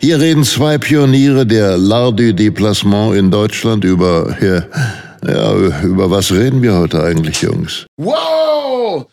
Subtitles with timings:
[0.00, 4.64] Hier reden zwei Pioniere der L'Art du Déplacement in Deutschland über, ja,
[5.26, 7.86] ja, über was reden wir heute eigentlich, Jungs?
[7.96, 9.06] Wow!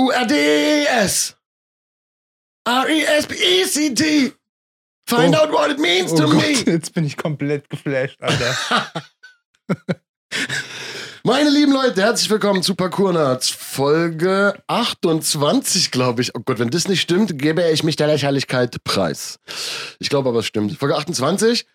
[0.00, 1.36] P-A-R-K-O-U-R-N-E-U-R-D-S.
[2.66, 4.32] R-E-S-P-E-C-T.
[5.08, 5.38] Find Oh.
[5.42, 6.36] out what it means Oh to Gott,
[6.66, 6.72] me.
[6.72, 8.56] jetzt bin ich komplett geflasht, Alter.
[11.22, 13.50] Meine lieben Leute, herzlich willkommen zu Parkour Nerds.
[13.50, 16.34] Folge 28, glaube ich.
[16.34, 19.38] Oh Gott, wenn das nicht stimmt, gebe ich mich der Lächerlichkeit preis.
[19.98, 20.78] Ich glaube aber, es stimmt.
[20.78, 21.66] Folge 28.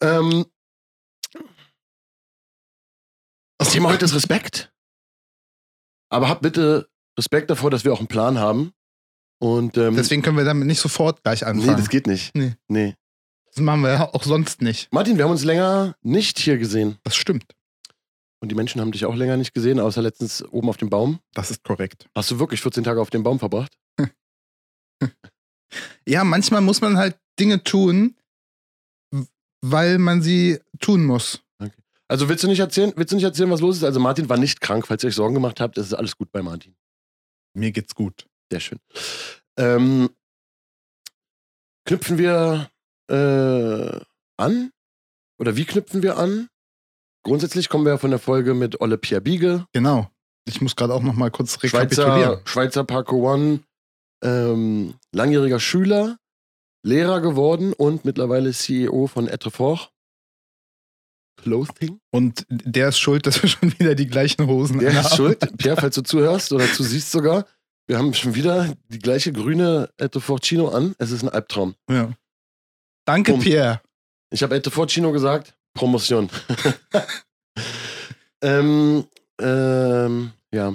[0.00, 0.46] Ähm,
[3.58, 4.72] das Thema heute ist Respekt.
[6.08, 8.72] Aber habt bitte Respekt davor, dass wir auch einen Plan haben.
[9.40, 11.76] Und ähm, Deswegen können wir damit nicht sofort gleich nee, anfangen.
[11.78, 12.32] das geht nicht.
[12.36, 12.54] Nee.
[12.68, 12.94] nee.
[13.46, 14.92] Das machen wir ja auch sonst nicht.
[14.92, 16.98] Martin, wir haben uns länger nicht hier gesehen.
[17.02, 17.44] Das stimmt.
[18.44, 21.18] Und die Menschen haben dich auch länger nicht gesehen, außer letztens oben auf dem Baum.
[21.32, 22.10] Das ist korrekt.
[22.14, 23.72] Hast du wirklich 14 Tage auf dem Baum verbracht?
[26.06, 28.16] Ja, manchmal muss man halt Dinge tun,
[29.60, 31.42] weil man sie tun muss.
[32.06, 33.82] Also willst du nicht erzählen, willst du nicht erzählen, was los ist?
[33.82, 36.30] Also Martin war nicht krank, falls ihr euch Sorgen gemacht habt, es ist alles gut
[36.30, 36.76] bei Martin.
[37.54, 38.28] Mir geht's gut.
[38.52, 38.78] Sehr schön.
[39.58, 40.10] Ähm,
[41.86, 42.70] knüpfen wir
[43.08, 44.00] äh,
[44.36, 44.70] an?
[45.38, 46.48] Oder wie knüpfen wir an?
[47.24, 50.08] Grundsätzlich kommen wir ja von der Folge mit Olle Pierre Biege, Genau.
[50.46, 52.40] Ich muss gerade auch noch mal kurz Schweizer, rekapitulieren.
[52.44, 53.60] Schweizer Parkour One,
[54.22, 56.18] ähm, langjähriger Schüler,
[56.84, 59.90] Lehrer geworden und mittlerweile CEO von Etrefort.
[61.36, 61.98] Clothing.
[62.10, 65.16] Und der ist schuld, dass wir schon wieder die gleichen Hosen Der ist anhaben.
[65.16, 65.56] schuld.
[65.56, 67.46] Pierre, falls du zuhörst oder zu siehst sogar,
[67.86, 70.94] wir haben schon wieder die gleiche grüne Ettoforcino an.
[70.98, 71.74] Es ist ein Albtraum.
[71.90, 72.12] Ja.
[73.06, 73.40] Danke, Bumm.
[73.40, 73.80] Pierre.
[74.30, 75.54] Ich habe Ettoforcino gesagt.
[75.74, 76.30] Promotion.
[78.42, 79.04] ähm,
[79.40, 80.74] ähm, ja.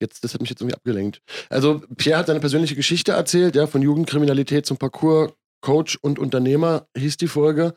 [0.00, 1.20] Jetzt, das hat mich jetzt irgendwie abgelenkt.
[1.50, 6.86] Also, Pierre hat seine persönliche Geschichte erzählt, ja, von Jugendkriminalität zum Parcours, Coach und Unternehmer
[6.96, 7.76] hieß die Folge.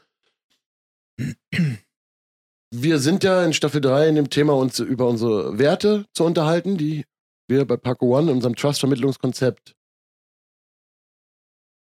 [2.73, 6.77] Wir sind ja in Staffel 3 in dem Thema, uns über unsere Werte zu unterhalten,
[6.77, 7.05] die
[7.47, 9.75] wir bei Parkour One, unserem Trust-Vermittlungskonzept,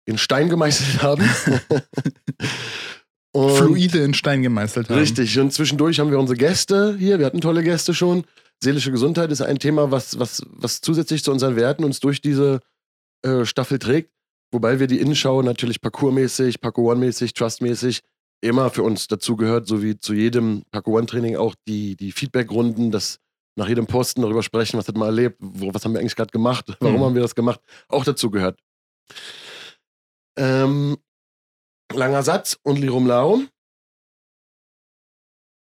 [0.04, 1.28] in Stein gemeißelt haben.
[3.36, 4.98] Und- Fluide in Stein gemeißelt haben.
[4.98, 5.38] Richtig.
[5.38, 7.18] Und zwischendurch haben wir unsere Gäste hier.
[7.18, 8.24] Wir hatten tolle Gäste schon.
[8.62, 12.60] Seelische Gesundheit ist ein Thema, was, was, was zusätzlich zu unseren Werten uns durch diese
[13.22, 14.10] äh, Staffel trägt.
[14.52, 18.00] Wobei wir die Innenschau natürlich parkourmäßig, Parkour One-mäßig, Trust-mäßig
[18.40, 23.18] immer für uns dazugehört, so wie zu jedem Parkour One-Training auch die, die Feedback-Runden, das
[23.58, 26.30] nach jedem Posten darüber sprechen, was hat man erlebt, wo, was haben wir eigentlich gerade
[26.30, 27.04] gemacht, warum Mhm.
[27.04, 28.58] haben wir das gemacht, auch dazu gehört.
[30.38, 30.96] Ähm,
[31.92, 33.48] langer Satz und Lirum Larum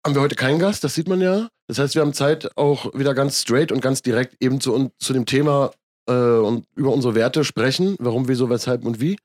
[0.08, 1.48] haben wir heute keinen Gast, das sieht man ja.
[1.66, 5.12] Das heißt, wir haben Zeit, auch wieder ganz straight und ganz direkt eben zu, zu
[5.12, 5.70] dem Thema
[6.08, 9.18] äh, und über unsere Werte sprechen, warum, wieso, weshalb und wie,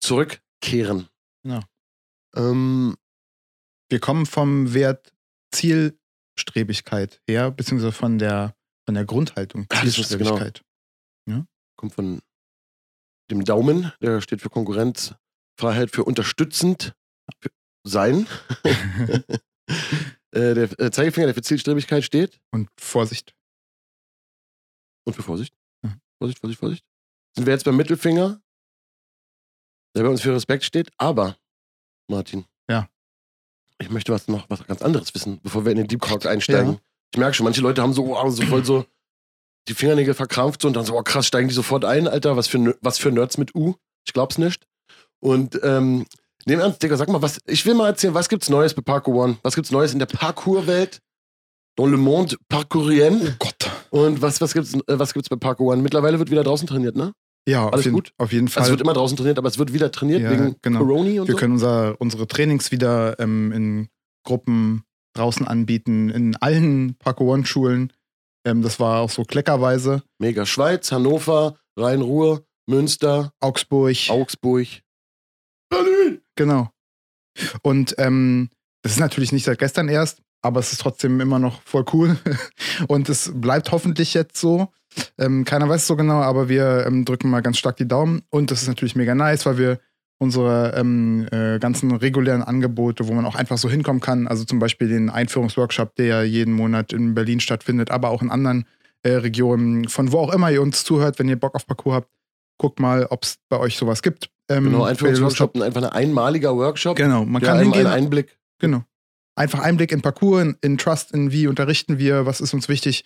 [0.00, 1.08] zurückkehren.
[1.46, 1.60] Ja.
[2.34, 2.96] Ähm,
[3.90, 5.12] Wir kommen vom Wert
[5.54, 8.54] Zielstrebigkeit her, beziehungsweise von der,
[8.86, 10.36] von der Grundhaltung Ja, das ist genau.
[10.38, 10.62] Zielstrebigkeit.
[11.76, 12.22] kommt von
[13.30, 15.14] dem Daumen, der steht für Konkurrenz,
[15.58, 16.94] Freiheit für unterstützend
[17.84, 18.26] sein.
[18.64, 23.34] äh, der äh, Zeigefinger, der für Zielstrebigkeit steht Und Vorsicht.
[25.04, 25.54] und für Vorsicht.
[25.82, 26.00] Mhm.
[26.18, 26.84] Vorsicht, Vorsicht, Vorsicht.
[27.36, 28.40] Sind wir jetzt beim Mittelfinger,
[29.96, 31.36] der bei uns für Respekt steht, aber
[32.08, 32.44] Martin.
[32.68, 32.88] Ja.
[33.78, 36.74] Ich möchte was noch was ganz anderes wissen, bevor wir in den Deep Talk einsteigen.
[36.74, 36.80] Ja.
[37.12, 38.86] Ich merke schon, manche Leute haben so, wow, so voll so
[39.68, 42.76] die Fingernägel verkrampft und dann so, oh krass, steigen die sofort ein, Alter, was für,
[42.80, 43.74] was für Nerds mit U.
[44.06, 44.66] Ich glaub's nicht.
[45.22, 46.04] Und ähm,
[46.46, 49.14] nehm ernst, Digga, sag mal, was, ich will mal erzählen, was gibt's Neues bei Parkour
[49.24, 49.36] One?
[49.42, 51.00] Was gibt's Neues in der Parkour-Welt?
[51.76, 53.20] Dans le monde parkourien?
[53.24, 53.70] Oh Gott.
[53.90, 55.80] Und was, was, gibt's, äh, was gibt's bei Parkour One?
[55.82, 57.12] Mittlerweile wird wieder draußen trainiert, ne?
[57.48, 58.12] Ja, Alles auf, jeden, gut?
[58.18, 58.62] auf jeden Also Fall.
[58.64, 60.80] es wird immer draußen trainiert, aber es wird wieder trainiert Ja, wegen genau.
[60.80, 61.38] Corona und wir so.
[61.38, 63.88] können unser, unsere Trainings wieder ähm, in
[64.24, 64.84] Gruppen
[65.14, 67.92] draußen anbieten, in allen Parkour One-Schulen.
[68.46, 70.02] Ähm, das war auch so kleckerweise.
[70.18, 73.96] Mega Schweiz, Hannover, Rhein-Ruhr, Münster, Augsburg.
[74.08, 74.66] Augsburg.
[75.72, 76.20] Berlin!
[76.36, 76.70] Genau.
[77.62, 78.50] Und ähm,
[78.82, 82.18] das ist natürlich nicht seit gestern erst, aber es ist trotzdem immer noch voll cool.
[82.88, 84.68] Und es bleibt hoffentlich jetzt so.
[85.18, 88.22] Ähm, keiner weiß so genau, aber wir ähm, drücken mal ganz stark die Daumen.
[88.30, 89.80] Und das ist natürlich mega nice, weil wir
[90.18, 94.28] unsere ähm, äh, ganzen regulären Angebote, wo man auch einfach so hinkommen kann.
[94.28, 98.30] Also zum Beispiel den Einführungsworkshop, der ja jeden Monat in Berlin stattfindet, aber auch in
[98.30, 98.66] anderen
[99.02, 102.08] äh, Regionen, von wo auch immer ihr uns zuhört, wenn ihr Bock auf Parcours habt,
[102.58, 104.30] guckt mal, ob es bei euch sowas gibt.
[104.56, 106.96] Ähm, genau, Einführungsworkshop, einfach ein einmaliger Workshop.
[106.96, 107.86] Genau, man kann hingehen.
[107.86, 108.38] Einen Einblick.
[108.58, 108.84] Genau.
[109.34, 113.04] Einfach Einblick in Parcours, in, in Trust, in wie unterrichten wir, was ist uns wichtig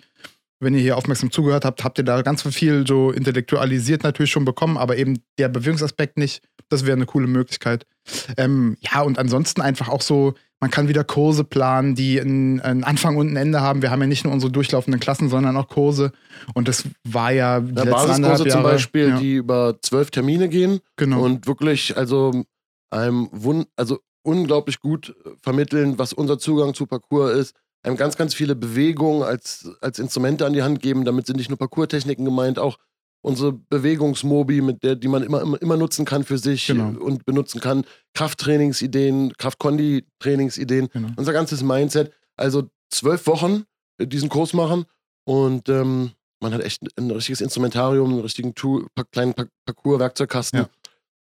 [0.60, 4.44] wenn ihr hier aufmerksam zugehört habt, habt ihr da ganz viel so intellektualisiert natürlich schon
[4.44, 6.42] bekommen, aber eben der Bewegungsaspekt nicht.
[6.68, 7.86] Das wäre eine coole Möglichkeit.
[8.36, 12.84] Ähm, ja, und ansonsten einfach auch so, man kann wieder Kurse planen, die einen, einen,
[12.84, 13.82] Anfang und ein Ende haben.
[13.82, 16.12] Wir haben ja nicht nur unsere durchlaufenden Klassen, sondern auch Kurse.
[16.54, 19.18] Und das war ja die ja, Basiskurse zum Beispiel, ja.
[19.18, 20.80] die über zwölf Termine gehen.
[20.96, 21.22] Genau.
[21.22, 22.44] Und wirklich, also
[22.90, 27.54] einem Wund also unglaublich gut vermitteln, was unser Zugang zu Parcours ist
[27.86, 31.04] einem ganz, ganz viele Bewegungen als, als Instrumente an die Hand geben.
[31.04, 32.78] Damit sind nicht nur Parcours-Techniken gemeint, auch
[33.26, 36.96] unsere Bewegungsmobi, mit der, die man immer, immer, immer nutzen kann für sich genau.
[37.00, 37.84] und benutzen kann.
[38.14, 41.08] Krafttrainingsideen, Kraft-Kondi-Trainingsideen, genau.
[41.16, 42.12] unser ganzes Mindset.
[42.36, 43.64] Also zwölf Wochen
[44.00, 44.84] diesen Kurs machen
[45.24, 49.34] und ähm, man hat echt ein richtiges Instrumentarium, einen richtigen Tool, kleinen
[49.64, 50.60] Parcours-Werkzeugkasten.
[50.60, 50.68] Ja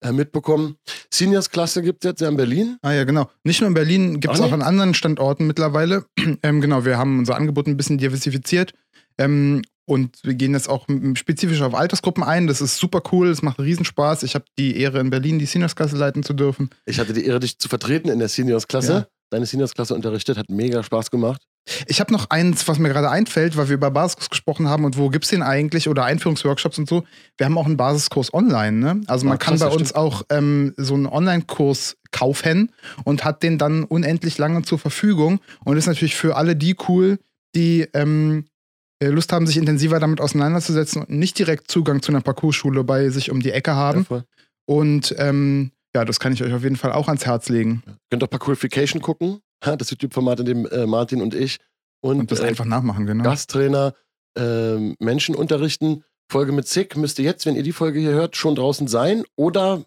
[0.00, 0.76] äh, mitbekommen.
[1.12, 2.78] Seniors-Klasse gibt es jetzt ja in Berlin.
[2.82, 3.28] Ah ja, genau.
[3.42, 6.04] Nicht nur in Berlin, gibt es auch an anderen Standorten mittlerweile.
[6.44, 8.74] ähm, genau, wir haben unser Angebot ein bisschen diversifiziert.
[9.18, 12.46] Ähm, und wir gehen jetzt auch spezifisch auf Altersgruppen ein.
[12.46, 14.22] Das ist super cool, es macht Riesenspaß.
[14.22, 16.68] Ich habe die Ehre, in Berlin die Seniors-Klasse leiten zu dürfen.
[16.84, 18.92] Ich hatte die Ehre, dich zu vertreten in der Seniors-Klasse.
[18.92, 19.06] Ja.
[19.30, 21.42] Deine Seniors-Klasse unterrichtet, hat mega Spaß gemacht.
[21.86, 24.98] Ich habe noch eins, was mir gerade einfällt, weil wir über Basiskurs gesprochen haben und
[24.98, 27.04] wo gibt es den eigentlich oder Einführungsworkshops und so.
[27.36, 28.76] Wir haben auch einen Basiskurs online.
[28.78, 29.00] Ne?
[29.06, 32.72] Also man ja, kann bei uns auch ähm, so einen Online-Kurs kaufen
[33.04, 37.18] und hat den dann unendlich lange zur Verfügung und ist natürlich für alle die cool,
[37.54, 38.57] die ähm, äh,
[39.00, 43.30] Lust haben, sich intensiver damit auseinanderzusetzen und nicht direkt Zugang zu einer Parcours-Schule bei sich
[43.30, 44.06] um die Ecke haben.
[44.10, 44.24] Ja,
[44.66, 47.82] und ähm, ja, das kann ich euch auf jeden Fall auch ans Herz legen.
[47.86, 47.92] Ja.
[48.10, 51.58] Könnt ihr Parcourification gucken das YouTube-Format, in dem äh, Martin und ich
[52.00, 53.24] und, und das äh, einfach nachmachen, genau.
[53.24, 53.94] Gasttrainer
[54.38, 56.04] äh, Menschen unterrichten.
[56.30, 59.84] Folge mit Zick müsste jetzt, wenn ihr die Folge hier hört, schon draußen sein oder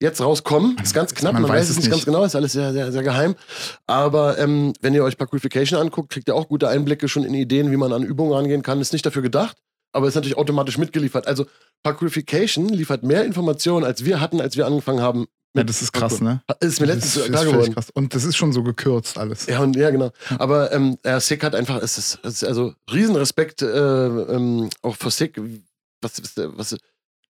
[0.00, 0.76] jetzt rauskommen.
[0.76, 2.92] Das ist ganz knapp, man, man weiß es nicht, ganz genau, ist alles sehr, sehr,
[2.92, 3.34] sehr geheim.
[3.86, 7.70] Aber ähm, wenn ihr euch Parkourification anguckt, kriegt ihr auch gute Einblicke schon in Ideen,
[7.70, 8.80] wie man an Übungen rangehen kann.
[8.80, 9.56] Ist nicht dafür gedacht,
[9.92, 11.26] aber ist natürlich automatisch mitgeliefert.
[11.26, 11.46] Also
[11.82, 15.26] Parkourification liefert mehr Informationen, als wir hatten, als wir angefangen haben,
[15.56, 16.42] ja, das ist krass, ne?
[16.58, 17.74] Ist mir letztens ist, klar geworden.
[17.74, 17.88] Krass.
[17.90, 19.46] Und das ist schon so gekürzt alles.
[19.46, 20.10] Ja, und, ja genau.
[20.38, 24.96] Aber ähm, ja, Sick hat einfach, es ist, es ist also Riesenrespekt äh, ähm, auch
[24.96, 25.40] vor Sick.
[26.02, 26.76] Was, was,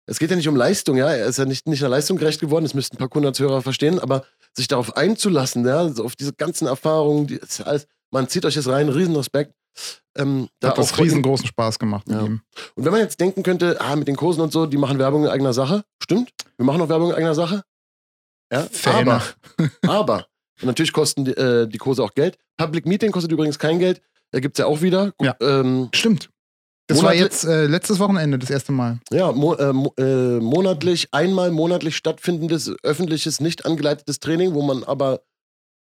[0.07, 1.11] es geht ja nicht um Leistung, ja.
[1.11, 3.99] Er ist ja nicht, nicht der Leistung gerecht geworden, das müssten ein paar Kundenhörer verstehen,
[3.99, 8.55] aber sich darauf einzulassen, ja, also auf diese ganzen Erfahrungen, die, alles, man zieht euch
[8.55, 9.53] jetzt rein, Riesenrespekt.
[10.17, 12.21] Ähm, da hat das riesengroßen Spaß gemacht ja.
[12.21, 12.45] Und
[12.77, 15.31] wenn man jetzt denken könnte, ah, mit den Kursen und so, die machen Werbung in
[15.31, 17.65] eigener Sache, stimmt, wir machen auch Werbung in eigener Sache,
[18.53, 18.69] ja?
[18.85, 19.23] Aber,
[19.83, 20.27] aber
[20.63, 22.39] natürlich kosten die, äh, die, Kurse auch Geld.
[22.57, 24.01] Public Meeting kostet übrigens kein Geld.
[24.31, 25.13] Da gibt es ja auch wieder.
[25.21, 26.31] Ja, ähm, stimmt.
[26.87, 29.01] Das war jetzt äh, letztes Wochenende das erste Mal.
[29.11, 34.85] Ja, mo äh, mo äh, monatlich, einmal monatlich stattfindendes, öffentliches, nicht angeleitetes Training, wo man
[34.85, 35.23] aber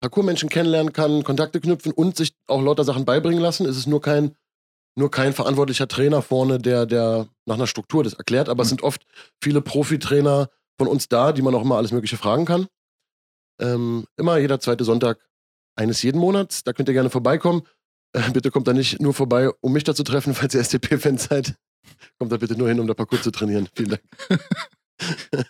[0.01, 3.65] Parkourmenschen kennenlernen kann, Kontakte knüpfen und sich auch lauter Sachen beibringen lassen.
[3.65, 4.35] Es ist nur kein,
[4.95, 8.65] nur kein verantwortlicher Trainer vorne, der, der nach einer Struktur das erklärt, aber mhm.
[8.65, 9.05] es sind oft
[9.41, 12.67] viele Profitrainer, von uns da, die man auch immer alles Mögliche fragen kann.
[13.61, 15.19] Ähm, immer jeder zweite Sonntag
[15.75, 16.63] eines jeden Monats.
[16.63, 17.63] Da könnt ihr gerne vorbeikommen.
[18.33, 21.55] Bitte kommt da nicht nur vorbei, um mich da zu treffen, falls ihr STP-Fans seid.
[22.17, 23.67] Kommt da bitte nur hin, um da Parcours zu trainieren.
[23.75, 24.01] Vielen Dank.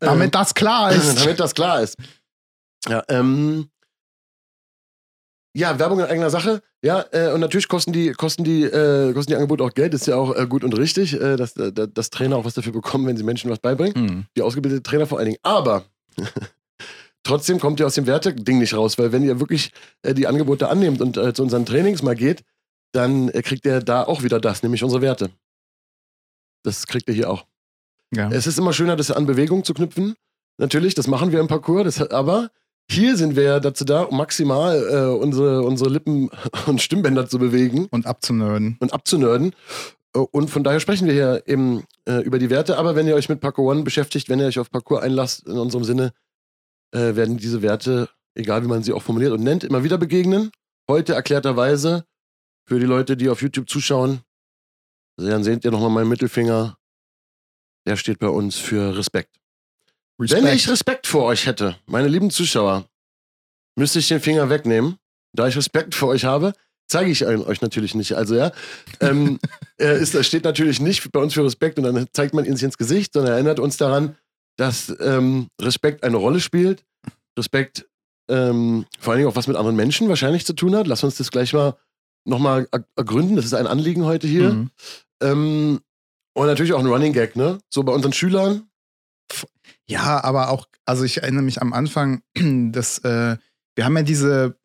[0.00, 1.20] damit ähm, das klar ist.
[1.20, 1.96] damit das klar ist.
[2.88, 3.68] Ja, ähm,
[5.52, 6.62] ja, Werbung in eigener Sache.
[6.82, 9.94] Ja, äh, und natürlich kosten die, kosten die, äh, kosten die Angebote auch Geld.
[9.94, 12.72] Ist ja auch äh, gut und richtig, äh, dass, äh, dass Trainer auch was dafür
[12.72, 14.02] bekommen, wenn sie Menschen was beibringen.
[14.02, 14.26] Mhm.
[14.36, 15.40] Die ausgebildete Trainer vor allen Dingen.
[15.42, 15.84] Aber
[17.30, 19.72] trotzdem kommt ihr aus dem Werte-Ding nicht raus, weil wenn ihr wirklich
[20.02, 22.42] äh, die Angebote annehmt und zu unseren Trainings mal geht,
[22.92, 25.30] dann kriegt ihr da auch wieder das, nämlich unsere Werte.
[26.62, 27.46] Das kriegt ihr hier auch.
[28.12, 28.28] Ja.
[28.30, 30.16] Es ist immer schöner, das an Bewegung zu knüpfen.
[30.58, 32.50] Natürlich, das machen wir im Parcours, das, aber
[32.90, 36.28] hier sind wir ja dazu da, um maximal äh, unsere, unsere Lippen
[36.66, 37.86] und Stimmbänder zu bewegen.
[37.90, 38.76] Und abzunörden.
[38.80, 39.54] Und abzunörden.
[40.14, 42.78] Äh, und von daher sprechen wir hier eben äh, über die Werte.
[42.78, 45.56] Aber wenn ihr euch mit Parkour One beschäftigt, wenn ihr euch auf Parkour einlasst, in
[45.56, 46.12] unserem Sinne,
[46.92, 50.50] äh, werden diese Werte, egal wie man sie auch formuliert und nennt, immer wieder begegnen.
[50.88, 52.04] Heute erklärterweise
[52.66, 54.20] für die Leute, die auf YouTube zuschauen.
[55.16, 56.76] Dann seht ihr nochmal meinen Mittelfinger.
[57.86, 59.36] Der steht bei uns für Respekt.
[60.20, 60.44] Respekt.
[60.44, 62.86] Wenn ich Respekt vor euch hätte, meine lieben Zuschauer,
[63.76, 64.96] müsste ich den Finger wegnehmen.
[65.32, 66.52] Da ich Respekt vor euch habe,
[66.88, 68.14] zeige ich euch natürlich nicht.
[68.14, 68.52] Also ja,
[69.00, 69.38] ähm,
[69.78, 72.64] er ist, steht natürlich nicht bei uns für Respekt und dann zeigt man ihn sich
[72.64, 74.16] ins Gesicht, sondern erinnert uns daran,
[74.56, 76.84] dass ähm, Respekt eine Rolle spielt.
[77.38, 77.86] Respekt
[78.30, 80.86] ähm, vor allen Dingen auch was mit anderen Menschen wahrscheinlich zu tun hat.
[80.86, 81.76] Lass uns das gleich mal
[82.24, 83.36] nochmal ergründen.
[83.36, 84.52] Das ist ein Anliegen heute hier.
[84.52, 84.70] Mhm.
[85.22, 85.80] Ähm,
[86.34, 87.58] und natürlich auch ein Running Gag, ne?
[87.70, 88.68] So bei unseren Schülern.
[89.88, 92.22] Ja, aber auch, also ich erinnere mich am Anfang,
[92.72, 93.36] dass äh,
[93.74, 94.56] wir haben ja diese,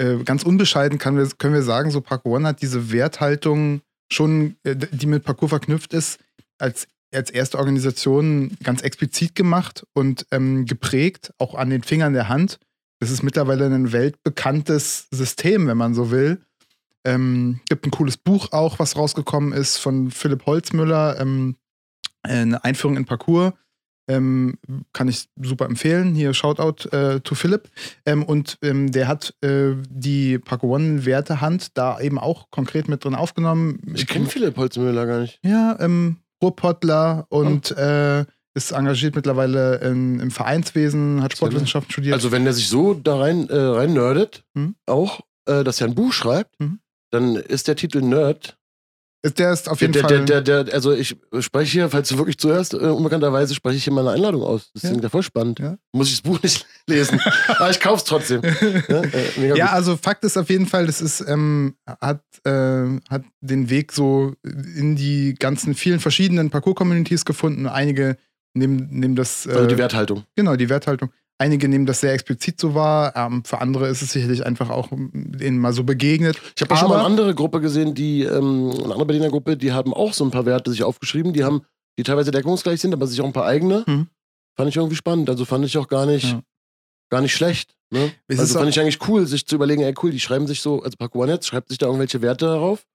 [0.00, 4.56] äh, ganz unbescheiden kann wir, können wir sagen, so Park One hat diese Werthaltung schon,
[4.64, 6.18] äh, die mit Parkour verknüpft ist,
[6.58, 12.28] als, als erste Organisation ganz explizit gemacht und ähm, geprägt, auch an den Fingern der
[12.28, 12.58] Hand.
[13.00, 16.40] Das ist mittlerweile ein weltbekanntes System, wenn man so will.
[17.04, 21.56] Ähm, gibt ein cooles Buch auch, was rausgekommen ist von Philipp Holzmüller, ähm,
[22.22, 23.54] eine Einführung in Parcours.
[24.08, 24.58] Ähm,
[24.92, 26.14] kann ich super empfehlen.
[26.14, 27.70] Hier Shoutout äh, to Philipp.
[28.04, 33.14] Ähm, und ähm, der hat äh, die Parkour One-Wertehand da eben auch konkret mit drin
[33.14, 33.80] aufgenommen.
[33.94, 35.38] Ich kenne Philipp Holzmüller gar nicht.
[35.44, 42.14] Ja, ähm, Ruhrpottler und äh, ist engagiert mittlerweile in, im Vereinswesen, hat Sportwissenschaften studiert.
[42.14, 44.74] Also wenn der sich so da rein, äh, rein nerdet, hm?
[44.86, 46.80] auch, äh, dass er ein Buch schreibt, hm?
[47.10, 48.56] dann ist der Titel Nerd.
[49.22, 50.24] Der ist auf jeden der, Fall.
[50.24, 53.92] Der, der, also ich spreche hier, falls du wirklich zuhörst, äh, unbekannterweise spreche ich hier
[53.92, 54.70] mal eine Einladung aus.
[54.72, 54.90] Das ja.
[54.92, 55.58] ist ja voll spannend.
[55.58, 55.76] Ja.
[55.92, 57.20] Muss ich das Buch nicht lesen.
[57.48, 58.40] Aber ich kauf's trotzdem.
[58.88, 63.24] ja, äh, ja also Fakt ist auf jeden Fall, das ist, ähm, hat, äh, hat
[63.42, 67.66] den Weg so in die ganzen vielen verschiedenen Parcours-Communities gefunden.
[67.66, 68.16] Einige
[68.54, 69.44] nehmen, nehmen das.
[69.44, 70.24] Äh, also die Werthaltung.
[70.34, 71.10] Genau, die Werthaltung.
[71.40, 74.92] Einige nehmen das sehr explizit so wahr, ähm, für andere ist es sicherlich einfach auch
[74.92, 76.38] ihnen mal so begegnet.
[76.54, 79.72] Ich habe schon mal eine andere Gruppe gesehen, die, ähm, eine andere Berliner Gruppe, die
[79.72, 81.62] haben auch so ein paar Werte sich aufgeschrieben, die haben,
[81.96, 83.84] die teilweise deckungsgleich sind, aber sich auch ein paar eigene.
[83.86, 84.08] Mhm.
[84.54, 85.30] Fand ich irgendwie spannend.
[85.30, 86.42] Also fand ich auch gar nicht, ja.
[87.08, 87.74] gar nicht schlecht.
[87.88, 88.12] Ne?
[88.28, 90.94] Also fand ich eigentlich cool, sich zu überlegen, ey cool, die schreiben sich so, also
[90.98, 92.86] Parkour Netz schreibt sich da irgendwelche Werte darauf.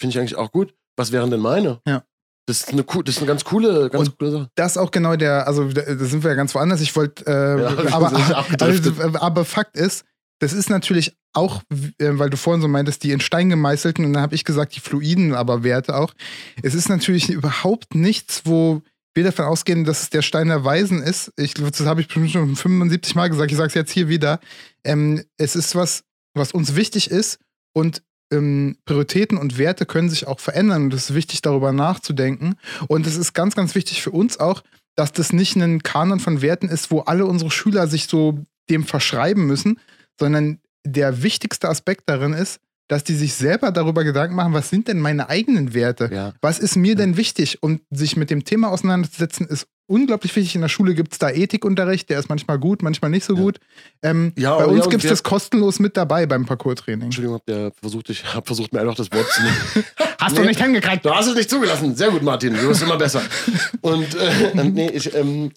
[0.00, 0.74] Finde ich eigentlich auch gut.
[0.96, 1.80] Was wären denn meine?
[1.86, 2.02] Ja.
[2.46, 4.50] Das ist eine, das ist eine ganz coole, ganz und coole Sache.
[4.56, 6.80] Das ist auch genau der, also da sind wir ja ganz woanders.
[6.80, 8.12] Ich wollte, äh, ja, aber,
[8.60, 10.04] also, aber Fakt ist,
[10.40, 11.62] das ist natürlich auch,
[11.98, 14.74] äh, weil du vorhin so meintest, die in Stein gemeißelten, und dann habe ich gesagt,
[14.74, 16.14] die fluiden aber Werte auch.
[16.62, 18.82] Es ist natürlich überhaupt nichts, wo
[19.14, 21.32] wir davon ausgehen, dass es der Stein der Weisen ist.
[21.36, 24.40] Ich, das habe ich bestimmt schon 75 Mal gesagt, ich sage es jetzt hier wieder.
[24.84, 26.02] Ähm, es ist was,
[26.34, 27.38] was uns wichtig ist
[27.72, 32.56] und ähm, Prioritäten und Werte können sich auch verändern und es ist wichtig, darüber nachzudenken.
[32.88, 34.62] Und es ist ganz, ganz wichtig für uns auch,
[34.96, 38.84] dass das nicht ein Kanon von Werten ist, wo alle unsere Schüler sich so dem
[38.84, 39.78] verschreiben müssen,
[40.18, 44.88] sondern der wichtigste Aspekt darin ist, dass die sich selber darüber Gedanken machen, was sind
[44.88, 46.10] denn meine eigenen Werte?
[46.12, 46.34] Ja.
[46.42, 47.62] Was ist mir denn wichtig?
[47.62, 50.54] Und sich mit dem Thema auseinanderzusetzen, ist unglaublich wichtig.
[50.54, 53.40] In der Schule gibt es da Ethikunterricht, der ist manchmal gut, manchmal nicht so ja.
[53.40, 53.60] gut.
[54.02, 57.04] Ähm, ja, bei uns ja, gibt es das kostenlos mit dabei beim Parcours-Training.
[57.04, 59.56] Entschuldigung, hab der versucht, ich habe versucht, mir einfach das Wort zu nehmen.
[60.18, 61.04] hast nee, du nicht hingekriegt?
[61.04, 61.94] Du hast es nicht zugelassen.
[61.94, 62.54] Sehr gut, Martin.
[62.54, 63.20] Du wirst immer besser.
[63.82, 65.52] Und äh, nee, ich, ähm,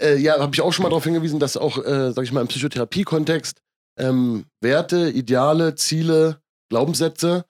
[0.00, 2.42] äh, ja, habe ich auch schon mal darauf hingewiesen, dass auch, äh, sag ich mal,
[2.42, 3.60] im Psychotherapie-Kontext
[3.98, 7.44] ähm, Werte, Ideale, Ziele, Glaubenssätze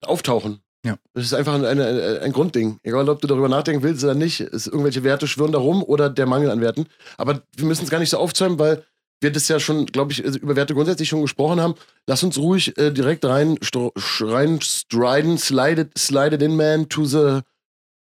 [0.00, 0.61] auftauchen.
[0.84, 0.96] Ja.
[1.14, 2.78] Das ist einfach ein, ein, ein, Grundding.
[2.82, 6.10] Egal, ob du darüber nachdenken willst oder nicht, ist irgendwelche Werte schwirren da rum oder
[6.10, 6.86] der Mangel an Werten.
[7.16, 8.84] Aber wir müssen es gar nicht so aufzäumen, weil
[9.20, 11.74] wir das ja schon, glaube ich, über Werte grundsätzlich schon gesprochen haben.
[12.08, 13.56] Lass uns ruhig äh, direkt rein,
[14.20, 17.40] rein striden, slide slide it in, man, to the,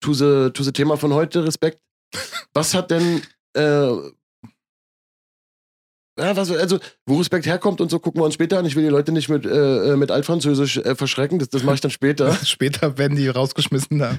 [0.00, 1.80] to the, to the Thema von heute, Respekt.
[2.52, 3.22] Was hat denn
[3.54, 3.88] äh,
[6.18, 8.64] ja, was, also, wo Respekt herkommt und so, gucken wir uns später an.
[8.64, 11.74] Ich will die Leute nicht mit, äh, äh mit Altfranzösisch äh, verschrecken, das, das mache
[11.74, 12.32] ich dann später.
[12.44, 14.18] später werden die rausgeschmissen da.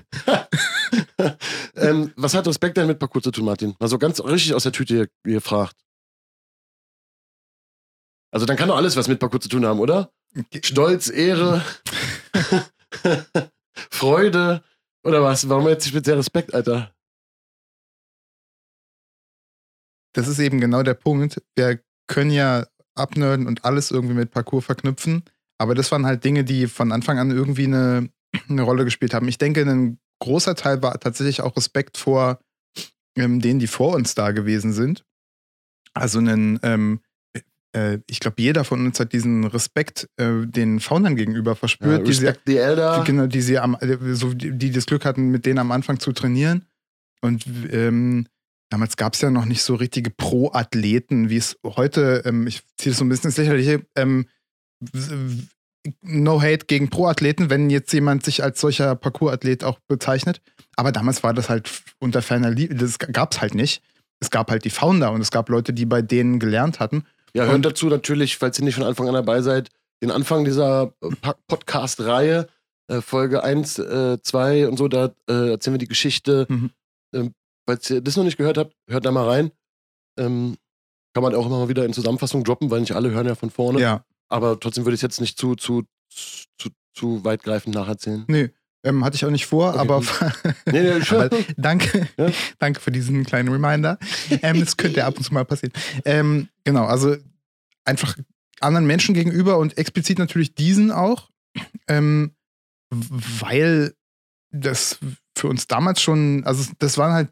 [1.75, 3.75] ähm, was hat Respekt denn mit Parcours zu tun, Martin?
[3.80, 5.75] Also ganz richtig aus der Tüte gefragt.
[8.32, 10.12] Also dann kann doch alles was mit Parcours zu tun haben, oder?
[10.62, 11.63] Stolz, Ehre,
[13.89, 14.63] Freude
[15.04, 15.50] oder was?
[15.50, 16.94] Warum jetzt speziell Respekt, Alter?
[20.13, 21.42] Das ist eben genau der Punkt.
[21.56, 25.23] Wir können ja abnörden und alles irgendwie mit Parcours verknüpfen.
[25.57, 28.09] Aber das waren halt Dinge, die von Anfang an irgendwie eine,
[28.49, 29.27] eine Rolle gespielt haben.
[29.27, 32.39] Ich denke, ein großer Teil war tatsächlich auch Respekt vor
[33.17, 35.03] ähm, denen, die vor uns da gewesen sind.
[35.93, 37.01] Also einen, ähm,
[37.73, 42.03] äh, ich glaube, jeder von uns hat diesen Respekt äh, den Foundern gegenüber verspürt, ja,
[42.03, 42.99] die, sie, die, Elder.
[42.99, 45.71] Die, genau, die sie am, äh, so, die, die das Glück hatten, mit denen am
[45.71, 46.65] Anfang zu trainieren.
[47.21, 48.27] Und ähm,
[48.69, 52.91] Damals gab es ja noch nicht so richtige Pro-Athleten, wie es heute, ähm, ich ziehe
[52.91, 54.27] das so ein bisschen ins Lächerliche, ähm,
[56.01, 60.41] no hate gegen Pro-Athleten, wenn jetzt jemand sich als solcher Parcours-Athlet auch bezeichnet.
[60.75, 61.69] Aber damals war das halt
[62.00, 63.81] unter ferner Liebe, das gab es halt nicht.
[64.19, 67.05] Es gab halt die Founder und es gab Leute, die bei denen gelernt hatten.
[67.33, 69.69] Ja, hört dazu natürlich, falls ihr nicht von Anfang an dabei seid,
[70.01, 70.93] den Anfang dieser
[71.47, 72.47] Podcast-Reihe,
[72.88, 76.71] äh, Folge 1, äh, 2 und so, da äh, erzählen wir die Geschichte mhm.
[77.67, 79.51] Falls ihr das noch nicht gehört habt, hört da mal rein.
[80.17, 80.57] Ähm,
[81.13, 83.50] kann man auch immer mal wieder in Zusammenfassung droppen, weil nicht alle hören ja von
[83.50, 83.81] vorne.
[83.81, 84.05] Ja.
[84.29, 88.24] Aber trotzdem würde ich es jetzt nicht zu, zu, zu, zu weitgreifend nacherzählen.
[88.27, 88.51] Nee,
[88.83, 90.01] ähm, hatte ich auch nicht vor, Okay, aber,
[90.65, 92.31] Nee, nee, aber danke, Ja.
[92.59, 93.97] danke für diesen kleinen Reminder.
[94.41, 95.74] Ähm, das könnte ab und zu mal passieren.
[96.05, 97.17] Ähm, genau, also
[97.83, 98.15] einfach
[98.62, 101.29] anderen Menschen gegenüber und explizit natürlich diesen auch,
[101.88, 102.33] ähm,
[102.89, 103.93] weil
[104.51, 105.00] das
[105.38, 107.29] für uns damals schon, also das waren halt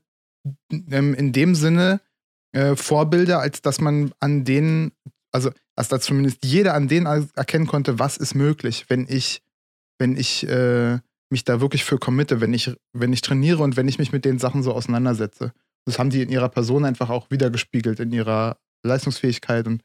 [0.71, 2.01] ähm, in dem Sinne
[2.53, 4.91] äh, Vorbilder, als dass man an denen,
[5.31, 9.41] also als dass zumindest jeder an denen er- erkennen konnte, was ist möglich, wenn ich,
[9.99, 10.99] wenn ich äh,
[11.29, 14.25] mich da wirklich für committe, wenn ich, wenn ich trainiere und wenn ich mich mit
[14.25, 15.53] den Sachen so auseinandersetze.
[15.85, 19.83] Das haben die in ihrer Person einfach auch wiedergespiegelt, in ihrer Leistungsfähigkeit und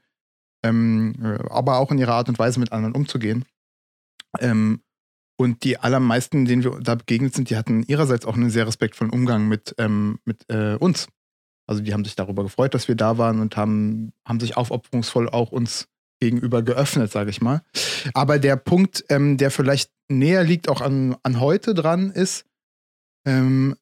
[0.63, 3.45] ähm, äh, aber auch in ihrer Art und Weise mit anderen umzugehen.
[4.39, 4.83] Ähm,
[5.41, 9.11] und die allermeisten, denen wir da begegnet sind, die hatten ihrerseits auch einen sehr respektvollen
[9.11, 11.09] Umgang mit, ähm, mit äh, uns.
[11.67, 15.31] Also die haben sich darüber gefreut, dass wir da waren und haben, haben sich aufopferungsvoll
[15.31, 15.89] auch uns
[16.21, 17.63] gegenüber geöffnet, sage ich mal.
[18.13, 22.45] Aber der Punkt, ähm, der vielleicht näher liegt auch an, an heute dran, ist,
[23.27, 23.77] ähm,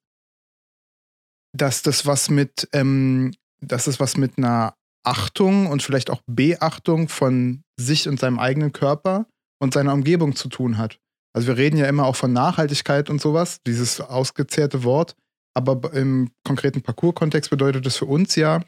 [1.53, 7.09] dass das was mit, ähm, dass das was mit einer Achtung und vielleicht auch Beachtung
[7.09, 9.27] von sich und seinem eigenen Körper
[9.61, 11.01] und seiner Umgebung zu tun hat.
[11.39, 15.15] Also wir reden ja immer auch von Nachhaltigkeit und sowas, dieses ausgezehrte Wort,
[15.55, 18.61] aber im konkreten Parcours-Kontext bedeutet das für uns ja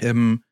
[0.00, 0.42] ähm,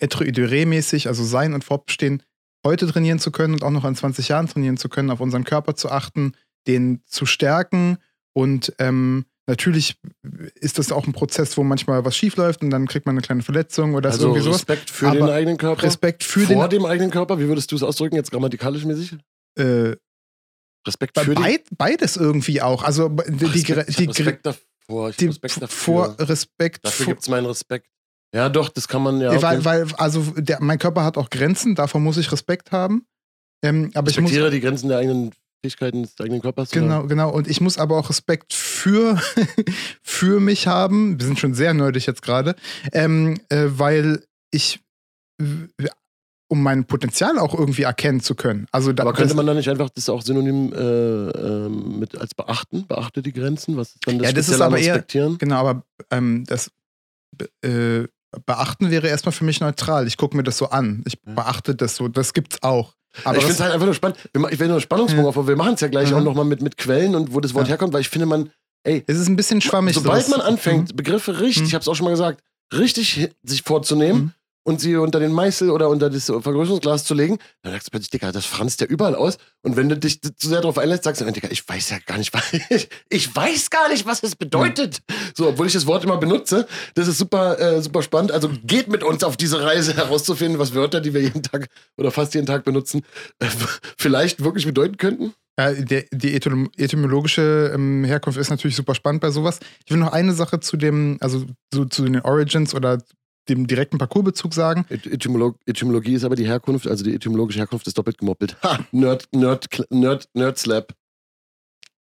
[0.00, 2.22] être iduré-mäßig, also sein und fortbestehen,
[2.62, 5.44] heute trainieren zu können und auch noch in 20 Jahren trainieren zu können, auf unseren
[5.44, 6.34] Körper zu achten,
[6.66, 7.96] den zu stärken
[8.34, 9.96] und ähm, natürlich
[10.56, 13.22] ist das auch ein Prozess, wo manchmal was schief läuft und dann kriegt man eine
[13.22, 14.56] kleine Verletzung oder so Also irgendwie sowas.
[14.56, 15.84] Respekt für Aber den eigenen Körper.
[15.84, 19.16] Respekt für Vor den dem eigenen Körper, wie würdest du es ausdrücken, jetzt grammatikalisch mäßig?
[19.58, 19.96] äh,
[20.86, 22.82] Respekt für beid, beides irgendwie auch.
[22.82, 25.10] Also die, Respekt, die, ich die, Respekt davor.
[25.10, 25.68] Ich die Respekt dafür.
[25.68, 27.86] vor Respekt Dafür gibt es meinen Respekt.
[28.34, 29.42] Ja, doch, das kann man ja.
[29.42, 33.06] Weil, weil also der, mein Körper hat auch Grenzen, davor muss ich Respekt haben.
[33.62, 36.72] Ähm, aber ich muss Respektiere die Grenzen der eigenen Fähigkeiten des eigenen Körpers.
[36.72, 36.80] oder?
[36.80, 39.20] genau, genau und ich muss aber auch Respekt für
[40.02, 41.18] für mich haben.
[41.18, 42.54] Wir sind schon sehr nerdig jetzt gerade,
[42.92, 44.80] ähm, äh, weil ich
[46.50, 48.66] um mein Potenzial auch irgendwie erkennen zu können.
[48.72, 52.34] Also da, Aber könnte man da nicht einfach das auch synonym äh, ähm, mit als
[52.34, 52.86] beachten?
[52.88, 53.76] Beachte die Grenzen?
[53.76, 55.38] Was ist dann das Ja, das ist aber eher- Respektieren?
[55.38, 56.70] Genau, aber ähm, das
[57.62, 58.04] äh,
[58.46, 60.06] Beachten wäre erstmal für mich neutral.
[60.06, 61.02] Ich gucke mir das so an.
[61.06, 61.34] Ich Ja.
[61.34, 62.08] beachte das so.
[62.08, 62.94] Das gibt's auch.
[63.24, 64.18] Aber ich finde es halt einfach nur spannend.
[64.50, 65.28] Ich will nur einen Spannungsbogen Ja.
[65.28, 65.48] aufbauen.
[65.48, 66.16] Wir machen es ja gleich Mhm.
[66.18, 67.70] auch nochmal mit, mit Quellen und wo das Wort Ja.
[67.70, 68.50] herkommt, weil ich finde, man,
[68.84, 69.94] ey, es ist ein bisschen schwammig.
[69.94, 70.38] sobald sowas.
[70.38, 71.66] man anfängt, Begriffe richtig, Mhm.
[71.68, 72.40] ich habe es auch schon mal gesagt,
[72.72, 74.32] richtig sich vorzunehmen Mhm.
[74.70, 78.10] Und sie unter den Meißel oder unter das Vergrößerungsglas zu legen, dann sagst du plötzlich,
[78.10, 79.36] Digga, das franzt ja überall aus.
[79.62, 82.16] Und wenn du dich zu sehr darauf einlässt, sagst du, Digga, ich weiß ja gar
[82.16, 85.02] nicht, was ich, ich weiß gar nicht, was es bedeutet.
[85.36, 86.66] So, obwohl ich das Wort immer benutze.
[86.94, 88.32] Das ist super, äh, super spannend.
[88.32, 92.10] Also geht mit uns auf diese Reise herauszufinden, was Wörter, die wir jeden Tag oder
[92.10, 93.02] fast jeden Tag benutzen,
[93.40, 93.46] äh,
[93.98, 95.34] vielleicht wirklich bedeuten könnten.
[95.58, 99.58] Ja, die etym etymologische ähm, Herkunft ist natürlich super spannend bei sowas.
[99.84, 103.02] Ich will noch eine Sache zu dem, also so, zu den Origins oder
[103.50, 104.86] dem direkten Parcoursbezug sagen.
[104.88, 108.56] Et- Etymolog Etymologie ist aber die Herkunft, also die etymologische Herkunft ist doppelt gemoppelt.
[108.62, 108.78] Ha!
[108.92, 110.94] Nerd, Nerd, Nerd, Nerd Slap.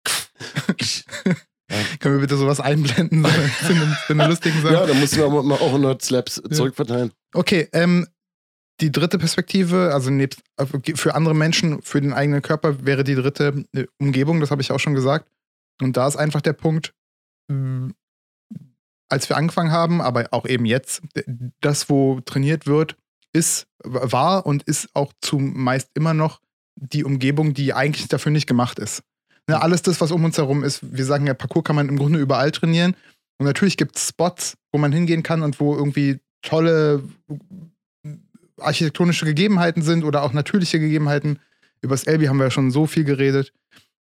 [1.99, 3.23] Können wir bitte sowas einblenden?
[3.23, 4.73] So, einem, zu einer lustigen Sache.
[4.73, 7.11] Ja, da mussten wir mal auch Nerd Slaps zurückverteilen.
[7.33, 8.07] Okay, ähm,
[8.81, 10.41] die dritte Perspektive, also nebst,
[10.95, 14.71] für andere Menschen, für den eigenen Körper, wäre die dritte äh, Umgebung, das habe ich
[14.71, 15.29] auch schon gesagt.
[15.81, 16.93] Und da ist einfach der Punkt,
[19.13, 21.03] als wir angefangen haben, aber auch eben jetzt,
[21.61, 22.97] das, wo trainiert wird,
[23.31, 26.41] ist, war und ist auch zumeist immer noch
[26.75, 29.03] die Umgebung, die eigentlich dafür nicht gemacht ist.
[29.47, 31.97] Ne, alles das, was um uns herum ist, wir sagen ja, Parcours kann man im
[31.97, 32.95] Grunde überall trainieren.
[33.37, 37.03] Und natürlich gibt es Spots, wo man hingehen kann und wo irgendwie tolle
[38.59, 41.39] architektonische Gegebenheiten sind oder auch natürliche Gegebenheiten.
[41.81, 43.53] Über das Elbi haben wir ja schon so viel geredet.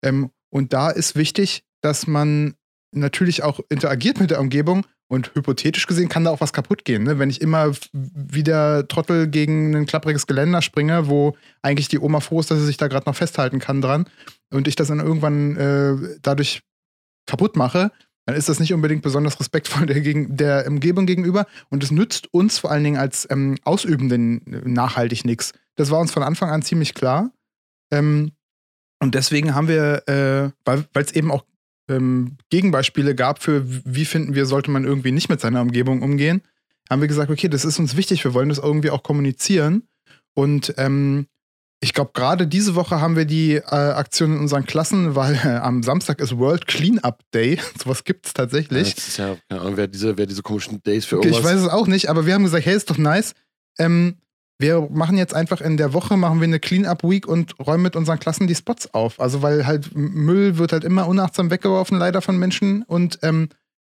[0.03, 2.55] Ähm, und da ist wichtig, dass man
[2.93, 7.03] natürlich auch interagiert mit der Umgebung und hypothetisch gesehen kann da auch was kaputt gehen.
[7.03, 7.19] Ne?
[7.19, 11.99] Wenn ich immer f- wie der Trottel gegen ein klappriges Geländer springe, wo eigentlich die
[11.99, 14.07] Oma froh ist, dass sie sich da gerade noch festhalten kann dran
[14.51, 16.63] und ich das dann irgendwann äh, dadurch
[17.27, 17.91] kaputt mache,
[18.27, 21.47] dann ist das nicht unbedingt besonders respektvoll der, gegen, der Umgebung gegenüber.
[21.71, 25.53] Und es nützt uns vor allen Dingen als ähm, Ausübenden nachhaltig nichts.
[25.75, 27.33] Das war uns von Anfang an ziemlich klar.
[27.91, 28.31] Ähm,
[29.03, 31.45] und deswegen haben wir, äh, weil es eben auch
[31.91, 36.43] ähm, Gegenbeispiele gab für, wie finden wir, sollte man irgendwie nicht mit seiner Umgebung umgehen,
[36.89, 39.83] haben wir gesagt, okay, das ist uns wichtig, wir wollen das irgendwie auch kommunizieren.
[40.35, 41.27] Und ähm,
[41.83, 45.57] ich glaube, gerade diese Woche haben wir die äh, Aktion in unseren Klassen, weil äh,
[45.57, 47.59] am Samstag ist World Cleanup Day.
[47.83, 48.89] Sowas gibt es tatsächlich.
[48.89, 51.39] Ja, das ist ja, keine Ahnung, wer diese, wer diese komischen Days für irgendwas.
[51.39, 53.35] ich weiß es auch nicht, aber wir haben gesagt, hey, ist doch nice.
[53.79, 54.17] Ähm,
[54.61, 57.97] wir machen jetzt einfach in der Woche machen wir eine Cleanup Week und räumen mit
[57.97, 59.19] unseren Klassen die Spots auf.
[59.19, 62.83] Also weil halt Müll wird halt immer unachtsam weggeworfen, leider von Menschen.
[62.83, 63.49] Und ähm,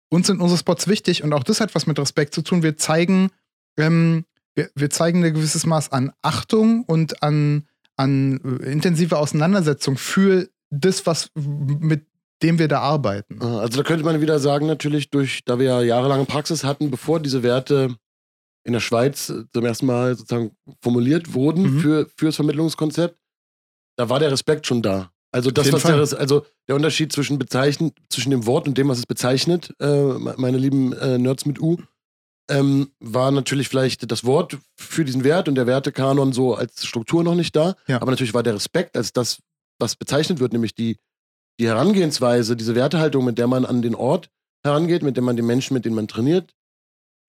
[0.09, 2.63] uns sind unsere Spots wichtig und auch das hat was mit Respekt zu tun.
[2.63, 3.29] Wir zeigen,
[3.77, 4.25] ähm,
[4.55, 11.05] wir, wir zeigen ein gewisses Maß an Achtung und an, an intensive Auseinandersetzung für das,
[11.05, 12.05] was mit
[12.43, 13.41] dem wir da arbeiten.
[13.41, 16.91] Ah, Also da könnte man wieder sagen, natürlich, durch, da wir ja jahrelange Praxis hatten,
[16.91, 17.95] bevor diese Werte
[18.67, 20.51] in der Schweiz äh, zum ersten Mal sozusagen
[20.81, 21.79] formuliert wurden Mhm.
[21.79, 23.17] für, fürs Vermittlungskonzept,
[23.97, 25.11] da war der Respekt schon da.
[25.31, 28.99] Also das, was der, also der Unterschied zwischen bezeichnen, zwischen dem Wort und dem, was
[28.99, 31.77] es bezeichnet, äh, meine lieben äh, Nerds mit U,
[32.49, 37.23] ähm, war natürlich vielleicht das Wort für diesen Wert und der Wertekanon so als Struktur
[37.23, 37.75] noch nicht da.
[37.87, 38.01] Ja.
[38.01, 39.39] Aber natürlich war der Respekt als das,
[39.79, 40.97] was bezeichnet wird, nämlich die,
[41.59, 44.29] die Herangehensweise, diese Wertehaltung, mit der man an den Ort
[44.63, 46.53] herangeht, mit der man den Menschen, mit denen man trainiert,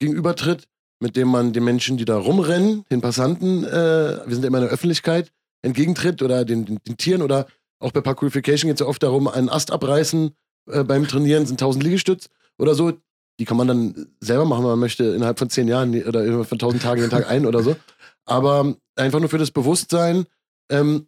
[0.00, 0.68] gegenübertritt,
[1.00, 4.58] mit dem man den Menschen, die da rumrennen, den Passanten, äh, wir sind ja immer
[4.58, 5.30] in der Öffentlichkeit,
[5.62, 7.46] entgegentritt oder den, den, den Tieren oder
[7.80, 10.32] auch bei Parkourification geht es ja oft darum, einen Ast abreißen
[10.70, 12.92] äh, beim Trainieren sind 1000 Liegestütz oder so.
[13.38, 16.48] Die kann man dann selber machen, wenn man möchte, innerhalb von 10 Jahren oder innerhalb
[16.48, 17.76] von 1000 Tagen jeden Tag ein oder so.
[18.24, 20.26] Aber einfach nur für das Bewusstsein,
[20.70, 21.06] ähm,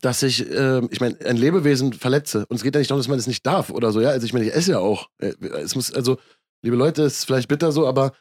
[0.00, 2.46] dass ich, äh, ich meine, ein Lebewesen verletze.
[2.48, 4.08] Und es geht ja nicht darum, dass man das nicht darf oder so, ja.
[4.08, 5.08] Also ich meine, ich esse ja auch.
[5.18, 6.16] Äh, Es muss, also,
[6.62, 8.12] liebe Leute, es ist vielleicht bitter so, aber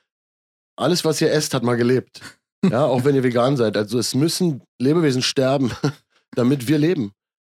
[0.75, 2.21] alles, was ihr esst, hat mal gelebt.
[2.69, 3.77] Ja, auch wenn ihr vegan seid.
[3.77, 5.71] Also es müssen Lebewesen sterben,
[6.35, 7.11] damit wir leben.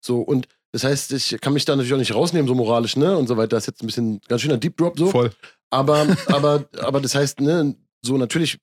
[0.04, 3.16] So, und das heißt, ich kann mich da natürlich auch nicht rausnehmen, so moralisch, ne?
[3.16, 3.56] Und so weiter.
[3.56, 5.08] Das ist jetzt ein bisschen ganz schöner Deep Drop so.
[5.08, 5.30] Voll.
[5.70, 8.58] Aber, aber, aber das heißt, ne, so natürlich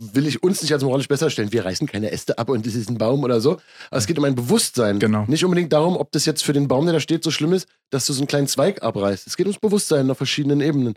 [0.00, 1.52] will ich uns nicht als moralisch besser stellen.
[1.52, 3.52] Wir reißen keine Äste ab und das ist ein Baum oder so.
[3.90, 5.00] Aber es geht um ein Bewusstsein.
[5.00, 5.24] Genau.
[5.26, 7.66] Nicht unbedingt darum, ob das jetzt für den Baum, der da steht, so schlimm ist,
[7.90, 9.26] dass du so einen kleinen Zweig abreißt.
[9.26, 10.94] Es geht ums Bewusstsein auf verschiedenen Ebenen.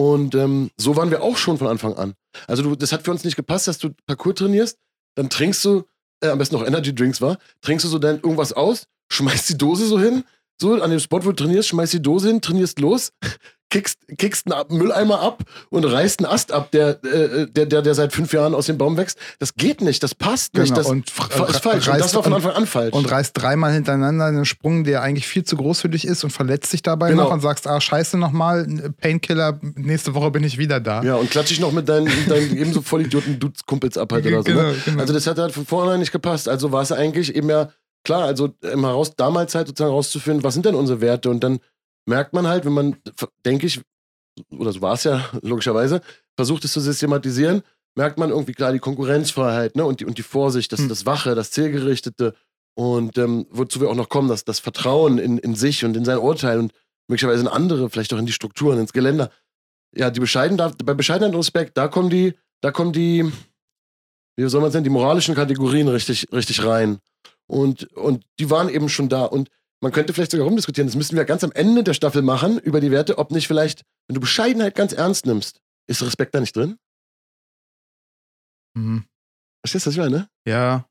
[0.00, 2.14] Und ähm, so waren wir auch schon von Anfang an.
[2.46, 4.78] Also du, das hat für uns nicht gepasst, dass du Parcours trainierst,
[5.14, 5.84] dann trinkst du,
[6.24, 9.58] äh, am besten noch Energy Drinks war, trinkst du so dann irgendwas aus, schmeißt die
[9.58, 10.24] Dose so hin,
[10.58, 13.12] so an dem Spot, wo du trainierst, schmeißt die Dose hin, trainierst los,
[13.70, 17.94] kickst, kickst einen Mülleimer ab und reißt einen Ast ab, der, äh, der, der, der
[17.94, 19.18] seit fünf Jahren aus dem Baum wächst.
[19.38, 20.64] Das geht nicht, das passt nicht.
[20.74, 21.88] Genau, Das und ist falsch.
[21.88, 22.92] Und das war von Anfang an falsch.
[22.92, 26.30] und reißt dreimal hintereinander einen Sprung, der eigentlich viel zu groß für dich ist und
[26.30, 27.24] verletzt dich dabei Genau.
[27.24, 28.66] noch und sagst, ah, scheiße nochmal,
[29.00, 31.02] Painkiller, nächste Woche bin ich wieder da.
[31.02, 34.42] ja, und klatsch ich noch mit deinen, deinen ebenso Vollidioten Dudes-Kumpels ab halt oder so.
[34.44, 34.74] Genau, Ne?
[34.84, 35.00] genau.
[35.00, 36.48] Also das hat halt von vornherein nicht gepasst.
[36.48, 37.70] Also war es eigentlich eben ja,
[38.04, 41.30] klar, also im heraus, damals halt sozusagen rauszufinden, was sind denn unsere Werte?
[41.30, 41.60] Und dann
[42.06, 42.96] merkt man halt, wenn man,
[43.44, 43.80] denke ich,
[44.50, 46.00] oder so war es ja logischerweise,
[46.36, 47.62] versucht es zu systematisieren,
[47.96, 49.84] merkt man irgendwie klar die Konkurrenzfreiheit ne?
[49.84, 50.88] und, die, und die Vorsicht, das, Hm.
[50.88, 52.34] das Wache, das Zielgerichtete
[52.74, 56.04] und ähm, wozu wir auch noch kommen, das, das Vertrauen in, in sich und in
[56.04, 56.72] sein Urteil und
[57.08, 59.30] möglicherweise in andere, vielleicht auch in die Strukturen, ins Geländer.
[59.94, 63.30] Ja, die Bescheidenheit, bei Bescheidenheit und Respekt, da kommen die, da kommen die,
[64.36, 67.00] wie soll man sagen, die moralischen Kategorien richtig, richtig rein.
[67.46, 69.24] Und, und die waren eben schon da.
[69.24, 72.58] Und man könnte vielleicht sogar rumdiskutieren, das müssen wir ganz am Ende der Staffel machen,
[72.58, 76.40] über die Werte, ob nicht vielleicht, wenn du Bescheidenheit ganz ernst nimmst, ist Respekt da
[76.40, 76.76] nicht drin?
[78.74, 79.04] Mhm.
[79.64, 80.28] Verstehst du, was ich meine?
[80.46, 80.86] Ja.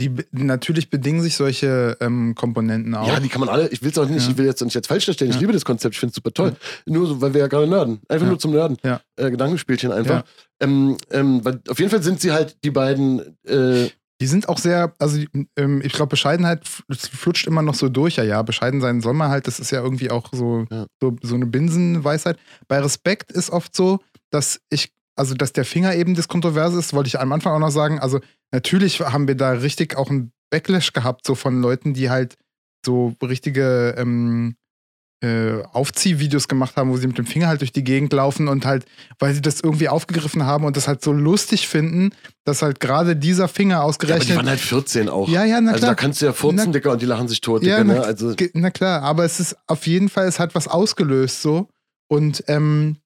[0.00, 3.08] Die, natürlich bedingen sich solche ähm, Komponenten auch.
[3.08, 4.30] Ja, die kann man alle, ich will es auch nicht, Ja.
[4.30, 5.40] ich will jetzt nicht jetzt falsch darstellen, ich Ja.
[5.40, 6.54] liebe das Konzept, ich finde es super toll.
[6.86, 8.00] Nur so, weil wir ja gerade nerden.
[8.08, 8.30] Einfach Ja.
[8.30, 8.76] nur zum Nerden.
[8.84, 9.00] Ja.
[9.16, 10.24] Äh, Gedankenspielchen einfach.
[10.60, 13.88] Ähm, ähm, weil auf jeden Fall sind sie halt die beiden, äh,
[14.20, 15.22] Die sind auch sehr, also
[15.56, 18.16] ähm, ich glaube, Bescheidenheit flutscht immer noch so durch.
[18.16, 19.46] Ja, ja, bescheiden sein soll man halt.
[19.46, 20.86] Das ist ja irgendwie auch so, Ja.
[21.00, 22.38] so, so eine Binsenweisheit.
[22.66, 24.00] Bei Respekt ist oft so,
[24.30, 27.60] dass ich, also dass der Finger eben das Kontroverse ist, wollte ich am Anfang auch
[27.60, 28.00] noch sagen.
[28.00, 32.36] Also natürlich haben wir da richtig auch einen Backlash gehabt, so von Leuten, die halt
[32.84, 34.56] so richtige ähm,
[35.20, 38.64] äh, Aufziehvideos gemacht haben, wo sie mit dem Finger halt durch die Gegend laufen und
[38.64, 38.84] halt,
[39.18, 42.10] weil sie das irgendwie aufgegriffen haben und das halt so lustig finden,
[42.44, 44.36] dass halt gerade dieser Finger ja, aber die ausgerechnet.
[44.36, 45.28] waren halt 14 auch.
[45.28, 45.96] Ja, ja, na also da klar.
[45.96, 48.04] kannst du ja furzen, Na- Dicker, und die lachen sich tot, Ja, Dicker, na, ne?
[48.04, 51.68] Also, na klar, aber es ist auf jeden Fall, es hat was ausgelöst so.
[52.06, 52.96] Und ähm,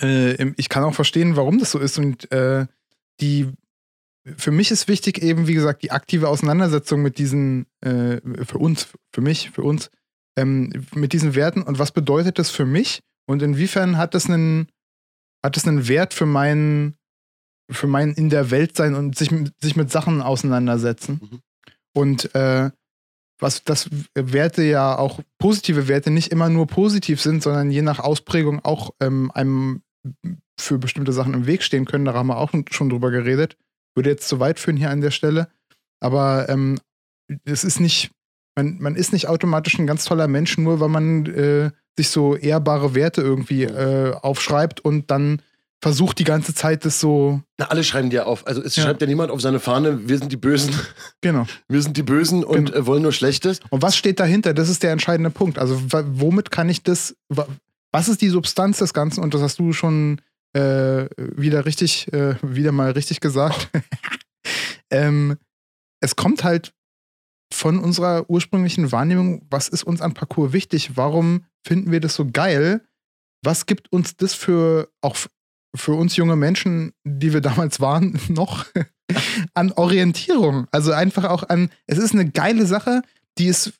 [0.00, 1.98] äh, ich kann auch verstehen, warum das so ist.
[1.98, 2.66] Und äh,
[3.20, 3.48] die
[4.36, 8.88] für mich ist wichtig eben, wie gesagt, die aktive Auseinandersetzung mit diesen, äh, für uns,
[9.12, 9.90] für mich, für uns,
[10.36, 14.68] ähm, mit diesen Werten und was bedeutet das für mich und inwiefern hat das einen,
[15.44, 16.94] hat das einen Wert für meinen,
[17.70, 21.20] für mein in der Welt sein und sich, mit- sich mit Sachen auseinandersetzen.
[21.22, 21.40] Mhm.
[21.94, 22.70] Und äh,
[23.38, 27.98] was das Werte ja auch positive Werte nicht immer nur positiv sind, sondern je nach
[27.98, 29.82] Ausprägung auch ähm, einem
[30.58, 32.04] für bestimmte Sachen im Weg stehen können.
[32.04, 33.56] Da haben wir auch schon drüber geredet.
[33.94, 35.48] Würde jetzt zu weit führen hier an der Stelle.
[36.00, 36.78] Aber ähm,
[37.44, 38.10] es ist nicht,
[38.56, 42.34] man, man ist nicht automatisch ein ganz toller Mensch, nur weil man äh, sich so
[42.34, 45.40] ehrbare Werte irgendwie äh, aufschreibt und dann
[45.82, 47.42] versucht die ganze Zeit das so.
[47.58, 48.46] Na, alle schreiben dir auf.
[48.46, 48.84] Also es ja.
[48.84, 50.74] schreibt ja niemand auf seine Fahne, wir sind die Bösen.
[51.20, 51.46] Genau.
[51.68, 52.78] Wir sind die Bösen und genau.
[52.78, 53.60] äh, wollen nur Schlechtes.
[53.70, 54.54] Und was steht dahinter?
[54.54, 55.58] Das ist der entscheidende Punkt.
[55.58, 59.22] Also womit kann ich das, was ist die Substanz des Ganzen?
[59.22, 60.20] Und das hast du schon
[60.54, 63.68] äh, wieder richtig, äh, wieder mal richtig gesagt.
[64.90, 65.36] ähm,
[66.00, 66.72] es kommt halt
[67.52, 70.96] von unserer ursprünglichen Wahrnehmung, was ist uns an Parcours wichtig?
[70.96, 72.84] Warum finden wir das so geil?
[73.42, 75.16] Was gibt uns das für auch
[75.74, 78.66] für uns junge Menschen, die wir damals waren, noch
[79.54, 80.66] an Orientierung.
[80.72, 83.02] Also einfach auch an, es ist eine geile Sache,
[83.38, 83.72] die ist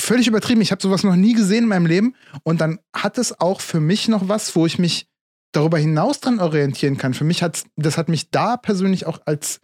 [0.00, 0.60] völlig übertrieben.
[0.60, 2.14] Ich habe sowas noch nie gesehen in meinem Leben.
[2.42, 5.06] Und dann hat es auch für mich noch was, wo ich mich
[5.52, 7.14] darüber hinaus dran orientieren kann.
[7.14, 9.60] Für mich hat das hat mich da persönlich auch als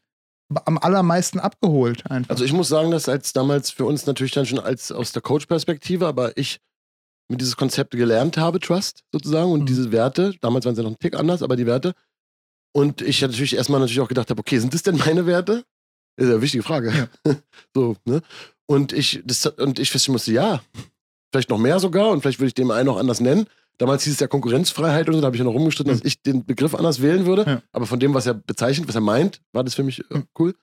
[0.64, 2.11] am allermeisten abgeholt.
[2.11, 2.30] Einfach.
[2.30, 5.22] Also ich muss sagen, dass als damals für uns natürlich dann schon als aus der
[5.22, 6.61] Coach-Perspektive, aber ich
[7.28, 9.66] mit dieses Konzept gelernt habe, Trust sozusagen, und mhm.
[9.66, 11.94] diese Werte, damals waren sie noch ein Tick anders, aber die Werte.
[12.72, 15.64] Und ich natürlich erstmal natürlich auch gedacht habe, okay, sind das denn meine Werte?
[16.16, 17.09] Das ist eine wichtige Frage.
[17.26, 17.35] Ja.
[17.74, 18.20] so, ne?
[18.66, 20.62] Und ich, das, und ich feststellen musste, ja,
[21.35, 23.47] vielleicht noch mehr sogar, und vielleicht würde ich den einen noch anders nennen.
[23.79, 25.99] Damals hieß es ja Konkurrenzfreiheit und so, da habe ich ja noch rumgestritten, mhm.
[25.99, 27.44] dass ich den Begriff anders wählen würde.
[27.44, 27.62] Ja.
[27.73, 30.55] Aber von dem, was er bezeichnet, was er meint, war das für mich äh, cool.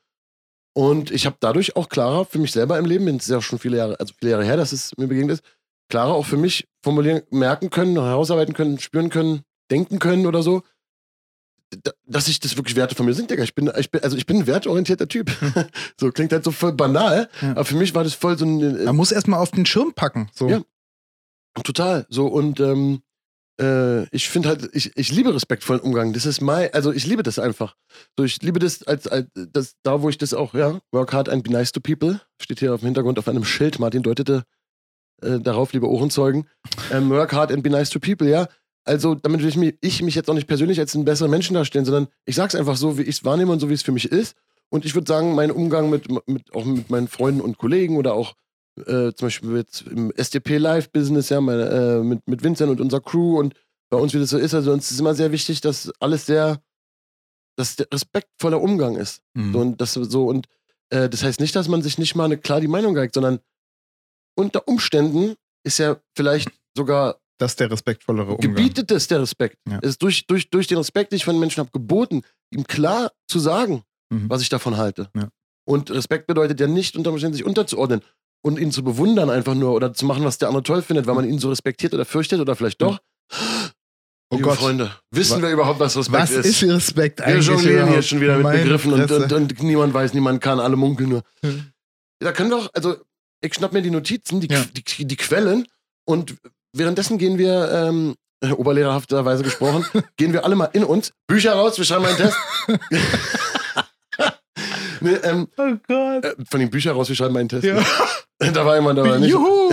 [0.73, 3.59] Und ich habe dadurch auch klarer für mich selber im Leben, das ist ja schon
[3.59, 5.43] viele Jahre, also viele Jahre her, dass es mir begegnet ist,
[5.89, 10.63] klarer auch für mich formulieren, merken können, herausarbeiten können, spüren können, denken können oder so,
[12.05, 13.43] dass ich das wirklich Werte von mir sind, Digga.
[13.43, 15.31] Ich bin, ich bin, also ich bin ein wertorientierter Typ.
[15.99, 17.51] so klingt halt so voll banal, ja.
[17.51, 18.61] aber für mich war das voll so ein.
[18.61, 20.29] Äh, Man muss erstmal auf den Schirm packen.
[20.33, 20.49] So.
[20.49, 20.61] Ja.
[21.63, 22.05] Total.
[22.09, 23.01] So und ähm,
[23.59, 26.13] äh, ich finde halt, ich, ich liebe respektvollen Umgang.
[26.13, 27.75] Das ist mein, also ich liebe das einfach.
[28.17, 31.29] So, ich liebe das als, als das, da, wo ich das auch, ja, work hard
[31.29, 32.19] and be nice to people.
[32.41, 33.79] Steht hier auf dem Hintergrund auf einem Schild.
[33.79, 34.43] Martin deutete
[35.21, 36.47] äh, darauf, liebe Ohrenzeugen.
[36.91, 38.47] Ähm, work hard and be nice to people, ja.
[38.83, 41.53] Also, damit will ich mich, ich mich jetzt auch nicht persönlich als einen besseren Menschen
[41.53, 43.91] darstellen, sondern ich sag's einfach so, wie ich es wahrnehme und so, wie es für
[43.91, 44.35] mich ist.
[44.69, 48.13] Und ich würde sagen, mein Umgang mit, mit, auch mit meinen Freunden und Kollegen oder
[48.13, 48.35] auch
[48.77, 53.01] äh, zum Beispiel mit, im SDP Live-Business, ja, meine, äh, mit, mit Vincent und unserer
[53.01, 53.53] Crew und
[53.89, 56.61] bei uns, wie das so ist, also uns ist immer sehr wichtig, dass alles sehr,
[57.57, 59.21] dass der respektvoller Umgang ist.
[59.33, 59.53] Mhm.
[59.53, 60.47] So, und das so, und
[60.89, 63.39] äh, das heißt nicht, dass man sich nicht mal eine klar die Meinung geigt, sondern
[64.35, 67.20] unter Umständen ist ja vielleicht sogar.
[67.41, 68.53] Das ist der respektvollere Umgang.
[68.53, 69.57] Gebietet es der Respekt.
[69.67, 69.79] Ja.
[69.81, 72.65] Es ist durch, durch, durch den Respekt, den ich von den Menschen habe, geboten, ihm
[72.65, 74.29] klar zu sagen, mhm.
[74.29, 75.09] was ich davon halte.
[75.15, 75.29] Ja.
[75.67, 78.01] Und Respekt bedeutet ja nicht, unter Umständen sich unterzuordnen
[78.43, 81.15] und ihn zu bewundern einfach nur oder zu machen, was der andere toll findet, weil
[81.15, 82.99] man ihn so respektiert oder fürchtet oder vielleicht doch.
[84.29, 84.59] Oh Liebe Gott.
[84.59, 86.37] Freunde, wissen was, wir überhaupt, was Respekt was ist?
[86.37, 87.47] Was ist Respekt eigentlich?
[87.47, 90.75] Wir jonglieren hier schon wieder mit Begriffen und, und, und, niemand weiß, niemand kann, alle
[90.75, 91.23] munkeln nur.
[91.43, 91.71] Hm.
[92.19, 92.97] Da können doch, also
[93.41, 94.63] ich schnapp mir die Notizen, die, ja.
[94.63, 95.65] die, die, Quellen
[96.05, 96.35] und
[96.73, 98.15] währenddessen gehen wir, ähm,
[98.57, 99.85] oberlehrerhafterweise gesprochen,
[100.17, 102.37] gehen wir alle mal in uns, Bücher raus, wir schreiben einen Test.
[105.01, 106.25] nee, ähm, oh Gott.
[106.25, 107.63] Äh, von den Büchern raus, wir schreiben einen Test.
[107.63, 107.83] Ja.
[108.53, 109.19] da war jemand dabei.
[109.19, 109.31] Nicht.
[109.31, 109.71] Juhu!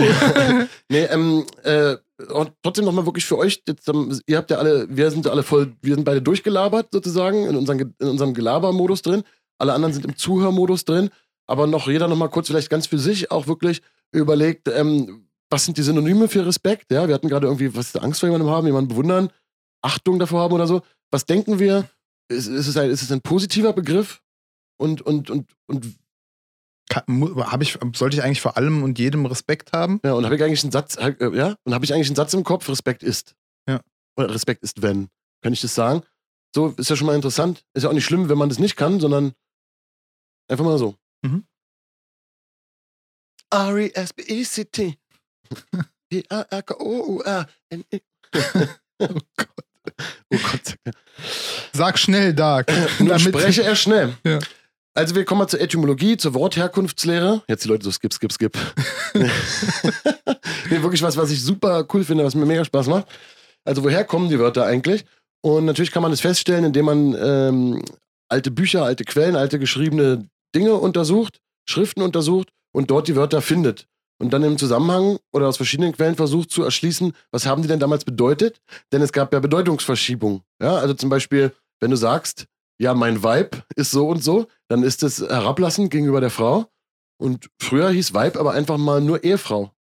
[0.89, 1.95] nee, ähm, äh,
[2.31, 5.43] und trotzdem nochmal wirklich für euch, jetzt, ähm, ihr habt ja alle, wir sind alle
[5.43, 9.23] voll, wir sind beide durchgelabert sozusagen, in, unseren, in unserem Gelabermodus drin.
[9.57, 11.09] Alle anderen sind im Zuhörmodus drin
[11.49, 13.81] aber noch jeder noch mal kurz vielleicht ganz für sich auch wirklich
[14.11, 16.91] überlegt, ähm, was sind die Synonyme für Respekt?
[16.91, 19.29] Ja, wir hatten gerade irgendwie, was ist Angst vor jemandem haben, jemanden bewundern,
[19.81, 20.81] Achtung davor haben oder so.
[21.11, 21.89] Was denken wir?
[22.31, 24.21] Ist, ist, es, ein, ist es ein positiver Begriff?
[24.77, 25.95] Und, und, und, und
[26.91, 29.99] habe ich, sollte ich eigentlich vor allem und jedem Respekt haben?
[30.03, 32.33] Ja, und habe ich eigentlich einen Satz, äh, ja, und habe ich eigentlich einen Satz
[32.33, 33.35] im Kopf, Respekt ist.
[33.67, 33.81] Ja.
[34.17, 35.09] Oder Respekt ist wenn.
[35.41, 36.03] Kann ich das sagen?
[36.53, 37.63] So, ist ja schon mal interessant.
[37.73, 39.33] Ist ja auch nicht schlimm, wenn man das nicht kann, sondern
[40.47, 40.95] einfach mal so.
[41.21, 41.45] Mhm.
[43.51, 44.97] R-E-S-B-E-C-T.
[46.09, 47.99] P-A-R-K-O-U-R-N-E.
[49.01, 49.07] Oh
[49.37, 49.47] Gott.
[50.29, 50.75] Oh Gott.
[51.71, 52.69] Sag schnell, Dark.
[52.99, 54.13] Nun spreche er schnell.
[54.25, 54.39] Ja.
[54.93, 57.41] Also wir kommen mal zur Etymologie, zur Wortherkunftslehre.
[57.47, 58.57] Jetzt die Leute so skip, skip, skip.
[59.13, 63.07] nee, wirklich was, was ich super cool finde, was mir mega Spaß macht.
[63.63, 65.05] Also woher kommen die Wörter eigentlich?
[65.41, 67.81] Und natürlich kann man das feststellen, indem man ähm,
[68.27, 73.87] alte Bücher, alte Quellen, alte geschriebene Dinge untersucht, Schriften untersucht und dort die Wörter findet.
[74.21, 77.79] Und dann im Zusammenhang oder aus verschiedenen Quellen versucht zu erschließen, was haben die denn
[77.79, 78.61] damals bedeutet?
[78.91, 80.43] Denn es gab ja Bedeutungsverschiebung.
[80.61, 82.45] Ja, also zum Beispiel, wenn du sagst,
[82.81, 86.69] ja, mein Weib ist so und so, dann ist es herablassend gegenüber der Frau.
[87.17, 89.71] Und früher hieß Weib aber einfach mal nur Ehefrau.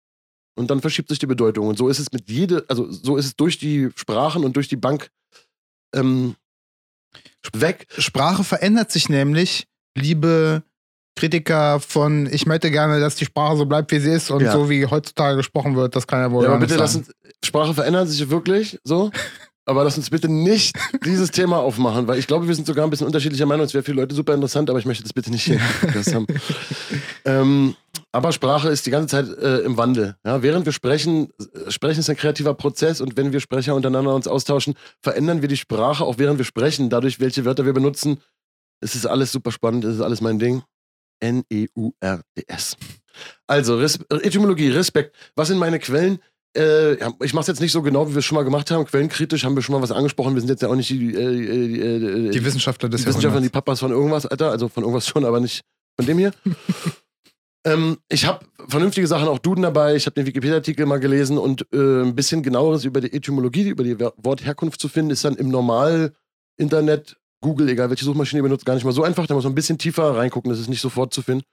[0.57, 1.68] Und dann verschiebt sich die Bedeutung.
[1.68, 4.68] Und so ist es mit jede, also so ist es durch die Sprachen und durch
[4.68, 5.11] die Bank
[5.94, 6.35] ähm,
[7.53, 7.87] weg.
[7.96, 10.62] Sprache verändert sich nämlich liebe
[11.19, 14.53] Kritiker von, ich möchte gerne, dass die Sprache so bleibt, wie sie ist und Ja.
[14.53, 17.03] so wie heutzutage gesprochen wird, das kann ja wohl Ja, aber bitte lass sein.
[17.03, 17.11] uns,
[17.45, 19.11] Sprache verändert sich wirklich, so.
[19.67, 22.91] Aber lass uns bitte nicht dieses Thema aufmachen, weil ich glaube, wir sind sogar ein
[22.91, 23.67] bisschen unterschiedlicher Meinung.
[23.67, 25.61] Es wäre für Leute super interessant, aber ich möchte das bitte nicht hier
[26.15, 26.27] haben.
[27.27, 27.75] Ähm,
[28.11, 30.17] aber Sprache ist die ganze Zeit äh, im Wandel.
[30.25, 31.29] Ja, während wir sprechen,
[31.67, 35.49] äh, sprechen ist ein kreativer Prozess und wenn wir Sprecher untereinander uns austauschen, verändern wir
[35.49, 36.89] die Sprache, auch während wir sprechen.
[36.89, 38.23] Dadurch, welche Wörter wir benutzen,
[38.81, 40.63] es ist alles super spannend, es ist alles mein Ding.
[41.21, 42.77] N-E-U-R-D-S.
[43.47, 45.17] Also, Res Etymologie, Respekt.
[45.35, 46.21] Was sind meine Quellen?
[46.57, 48.85] Äh, ich mache es jetzt nicht so genau, wie wir es schon mal gemacht haben.
[48.85, 50.35] Quellenkritisch haben wir schon mal was angesprochen.
[50.35, 53.41] Wir sind jetzt ja auch nicht die, äh, äh, äh, Die Wissenschaftler des die Wissenschaftler,
[53.41, 53.49] die.
[53.49, 54.51] Papas von irgendwas, Alter.
[54.51, 55.63] Also von irgendwas schon, aber nicht
[55.97, 56.33] von dem hier.
[57.65, 59.95] ähm, ich habe vernünftige Sachen, auch Duden dabei.
[59.95, 63.85] Ich habe den Wikipedia-Artikel mal gelesen und äh, ein bisschen genaueres über die Etymologie, über
[63.85, 66.15] die Wortherkunft zu finden, ist dann im normal
[66.57, 69.27] Internet, Google, egal welche Suchmaschine ihr benutzt, gar nicht mal so einfach.
[69.27, 71.44] Da muss man ein bisschen tiefer reingucken, das ist nicht sofort zu finden.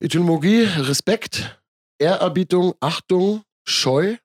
[0.00, 1.62] Etymologie, Respekt,
[1.98, 4.16] Ehrerbietung, Achtung, Scheu.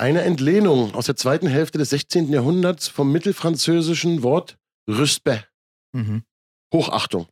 [0.00, 2.32] Eine Entlehnung aus der zweiten Hälfte des 16.
[2.32, 4.56] Jahrhunderts vom mittelfranzösischen Wort
[4.88, 5.50] Respect,
[5.92, 6.22] Mhm.
[6.72, 7.28] Hochachtung.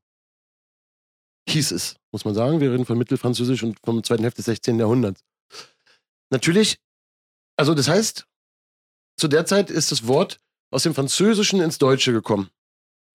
[1.49, 2.61] Hieß es, muss man sagen.
[2.61, 4.79] Wir reden von Mittelfranzösisch und vom zweiten Hälfte des 16.
[4.79, 5.23] Jahrhunderts.
[6.31, 6.79] Natürlich,
[7.57, 8.27] also das heißt,
[9.17, 10.39] zu der Zeit ist das Wort
[10.71, 12.49] aus dem Französischen ins Deutsche gekommen.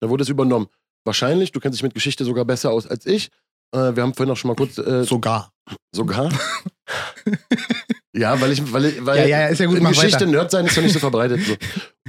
[0.00, 0.68] Da wurde es übernommen.
[1.04, 3.30] Wahrscheinlich, du kennst dich mit Geschichte sogar besser aus als ich.
[3.74, 5.50] Äh, wir haben vorhin auch schon mal kurz äh, Sogar.
[5.94, 6.30] sogar.
[8.14, 10.26] ja, weil ich, weil, ich- weil Ja, ja, ist ja gut, in Geschichte weiter.
[10.26, 11.40] Nerd sein ist doch nicht so verbreitet.
[11.46, 11.56] So.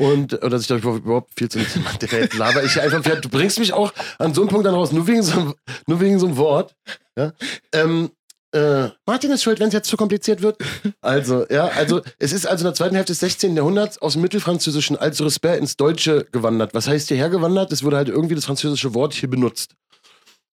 [0.06, 3.02] Und, oder dass ich glaube ich überhaupt viel zu jetzt laber ich einfach.
[3.22, 5.56] Du bringst mich auch an so einen Punkt dann raus, nur wegen so, einem-
[5.88, 6.76] nur wegen so einem Wort.
[7.18, 7.34] Ja?
[7.74, 8.12] Ähm,
[8.54, 10.58] äh, Martin ist schuld, wenn es jetzt zu kompliziert wird.
[11.02, 13.56] Also, ja, also es ist also in der zweiten Hälfte des 16.
[13.58, 16.74] Jahrhunderts aus dem Mittelfranzösischen als Respect ins Deutsche gewandert.
[16.74, 17.72] Was heißt hierher gewandert?
[17.74, 19.76] Es wurde halt irgendwie das französische Wort hier benutzt.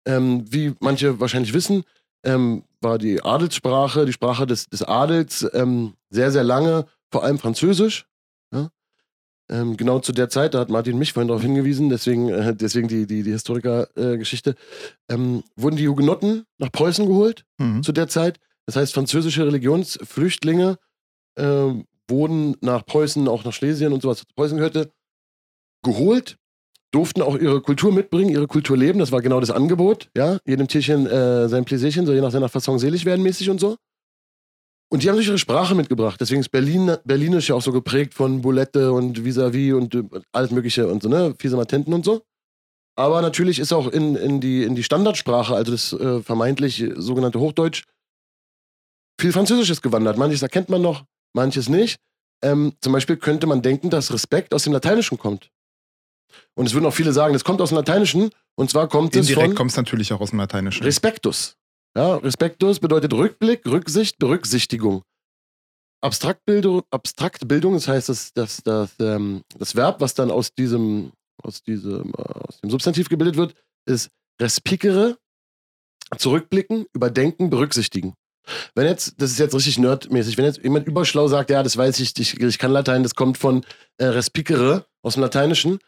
[0.06, 1.84] Ähm, wie manche wahrscheinlich wissen,
[2.24, 7.38] ähm, war die Adelssprache, die Sprache des, des Adels, ähm, sehr, sehr lange, vor allem
[7.38, 8.06] Französisch.
[9.50, 12.88] Ähm, genau zu der Zeit, da hat Martin mich vorhin darauf hingewiesen, deswegen, äh, deswegen
[12.88, 14.54] die, die, die Historiker-Geschichte,
[15.10, 17.82] ähm, wurden die Hugenotten nach Preußen geholt Mhm.
[17.82, 18.38] zu der Zeit.
[18.66, 20.78] Das heißt, französische Religionsflüchtlinge
[21.36, 21.66] äh,
[22.08, 24.92] wurden nach Preußen, auch nach Schlesien und sowas, was zu Preußen gehörte,
[25.82, 26.36] geholt,
[26.90, 28.98] durften auch ihre Kultur mitbringen, ihre Kultur leben.
[29.00, 30.08] Das war genau das Angebot.
[30.16, 30.38] Ja?
[30.46, 33.76] Jedem Tierchen äh, sein Pläsierchen, soll je nach seiner Fasson selig werden, mäßig und so.
[34.94, 36.20] Und die haben sich ihre Sprache mitgebracht.
[36.20, 40.52] Deswegen ist Berlin, Berlinisch ja auch so geprägt von Boulette und Vis-à-vis und äh, alles
[40.52, 41.34] Mögliche und so, ne?
[41.36, 42.22] Fiese Matenten und so.
[42.94, 47.40] Aber natürlich ist auch in, in, die, in die Standardsprache, also das äh, vermeintlich sogenannte
[47.40, 47.82] Hochdeutsch,
[49.20, 50.16] viel Französisches gewandert.
[50.16, 51.02] Manches erkennt man noch,
[51.32, 51.98] manches nicht.
[52.44, 55.50] Ähm, zum Beispiel könnte man denken, dass Respekt aus dem Lateinischen kommt.
[56.54, 58.30] Und es würden auch viele sagen, das kommt aus dem Lateinischen.
[58.54, 60.84] Und zwar kommt es Indirekt von kommt es natürlich auch aus dem Lateinischen.
[60.84, 61.56] Respektus.
[61.96, 65.02] Ja, Respektus bedeutet Rückblick, Rücksicht, Berücksichtigung.
[66.02, 71.62] Abstraktbildung, Abstraktbildung, das heißt, das, das, das, ähm, das Verb, was dann aus diesem, aus
[71.62, 73.54] diesem, äh, aus dem Substantiv gebildet wird,
[73.86, 75.16] ist respicere,
[76.18, 78.14] zurückblicken, überdenken, berücksichtigen.
[78.74, 82.00] Wenn jetzt, das ist jetzt richtig nerdmäßig, wenn jetzt jemand überschlau sagt, ja, das weiß
[82.00, 83.64] ich, ich, ich kann Latein, das kommt von
[83.96, 85.78] äh, respicere aus dem Lateinischen,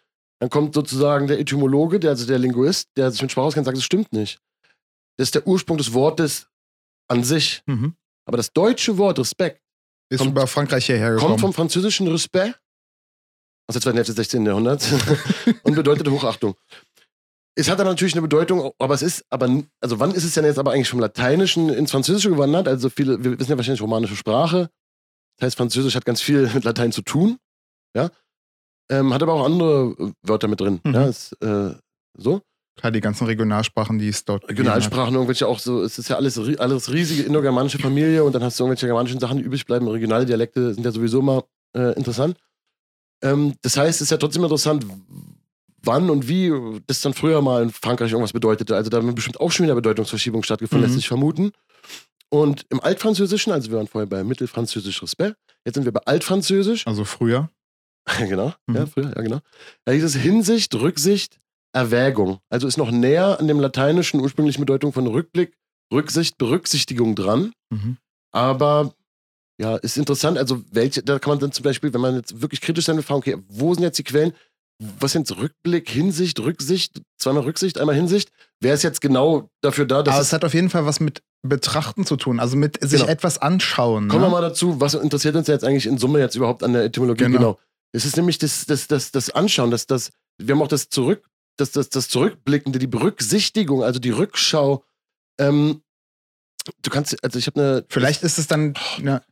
[0.40, 3.76] dann kommt sozusagen der Etymologe, der, also der Linguist, der sich mit Sprache auskennt, sagt,
[3.76, 4.38] das stimmt nicht.
[5.18, 6.48] Das ist der Ursprung des Wortes
[7.08, 7.62] an sich.
[7.66, 7.94] Mhm.
[8.26, 9.60] Aber das deutsche Wort Respekt
[10.10, 11.28] Ist Kommt- über Frankreich hierher gekommen.
[11.30, 12.60] kommt vom französischen Respect
[13.68, 14.44] aus der zweiten Hälfte des 16.
[14.46, 14.92] Jahrhunderts
[15.64, 16.54] und bedeutet Hochachtung.
[17.58, 19.46] Es hat dann natürlich eine Bedeutung, aber es ist, aber,
[19.80, 22.68] also wann ist es denn jetzt aber eigentlich vom Lateinischen ins Französische gewandert?
[22.68, 24.68] Also viele, wir wissen ja wahrscheinlich romanische Sprache.
[25.38, 27.38] Das heißt, Französisch hat ganz viel mit Latein zu tun.
[27.96, 28.10] Ja.
[28.90, 30.80] Ähm, hat aber auch andere Wörter mit drin.
[30.84, 30.94] Mhm.
[30.94, 31.74] Ja, ist, äh,
[32.18, 32.42] so.
[32.76, 36.16] Klar, die ganzen Regionalsprachen, die es dort gegeben Regionalsprachen, irgendwelche auch so, es ist ja
[36.16, 39.88] alles, alles riesige indogermanische Familie und dann hast du irgendwelche germanischen Sachen, die übrig bleiben.
[39.88, 42.36] Regionale Dialekte sind ja sowieso immer äh, interessant.
[43.22, 44.86] Ähm, das heißt, es ist ja trotzdem interessant,
[45.82, 46.52] wann und wie
[46.86, 48.76] das dann früher mal in Frankreich irgendwas bedeutete.
[48.76, 50.86] Also da haben bestimmt auch schon wieder Bedeutungsverschiebung stattgefunden, Mhm.
[50.88, 51.52] lässt sich vermuten.
[52.28, 56.86] Und im Altfranzösischen, also wir waren vorher bei Mittelfranzösisch Respect, jetzt sind wir bei Altfranzösisch.
[56.86, 57.48] Also früher.
[58.18, 58.74] genau, Mhm.
[58.76, 59.38] ja, früher, ja, genau.
[59.84, 61.38] Da hieß es Hinsicht, Rücksicht,
[61.76, 62.38] Erwägung.
[62.48, 65.52] Also ist noch näher an dem lateinischen ursprünglichen Bedeutung von Rückblick,
[65.92, 67.52] Rücksicht, Berücksichtigung dran.
[67.70, 67.98] Mhm.
[68.32, 68.94] Aber
[69.60, 70.38] ja, ist interessant.
[70.38, 73.02] Also, welche, da kann man dann zum Beispiel, wenn man jetzt wirklich kritisch sein will,
[73.02, 74.32] fragen, okay, wo sind jetzt die Quellen?
[74.78, 78.30] Was sind Rückblick, Hinsicht, Rücksicht, zweimal Rücksicht, einmal Hinsicht?
[78.60, 81.22] Wer ist jetzt genau dafür da, dass Aber es hat auf jeden Fall was mit
[81.42, 83.10] Betrachten zu tun, also mit sich Genau.
[83.10, 84.08] etwas anschauen.
[84.08, 84.32] Kommen wir ne?
[84.32, 87.24] mal dazu, was interessiert uns jetzt eigentlich in Summe jetzt überhaupt an der Etymologie?
[87.24, 87.38] Genau.
[87.38, 87.58] Genau.
[87.92, 91.26] Es ist nämlich das, das, das, das Anschauen, das, das, wir haben auch das Zurück,
[91.56, 94.84] das, das, das Zurückblickende, die Berücksichtigung, also die Rückschau.
[95.38, 95.82] Ähm,
[96.82, 97.84] du kannst, also ich habe eine.
[97.88, 98.74] Vielleicht ist es dann.
[99.02, 99.22] Ja.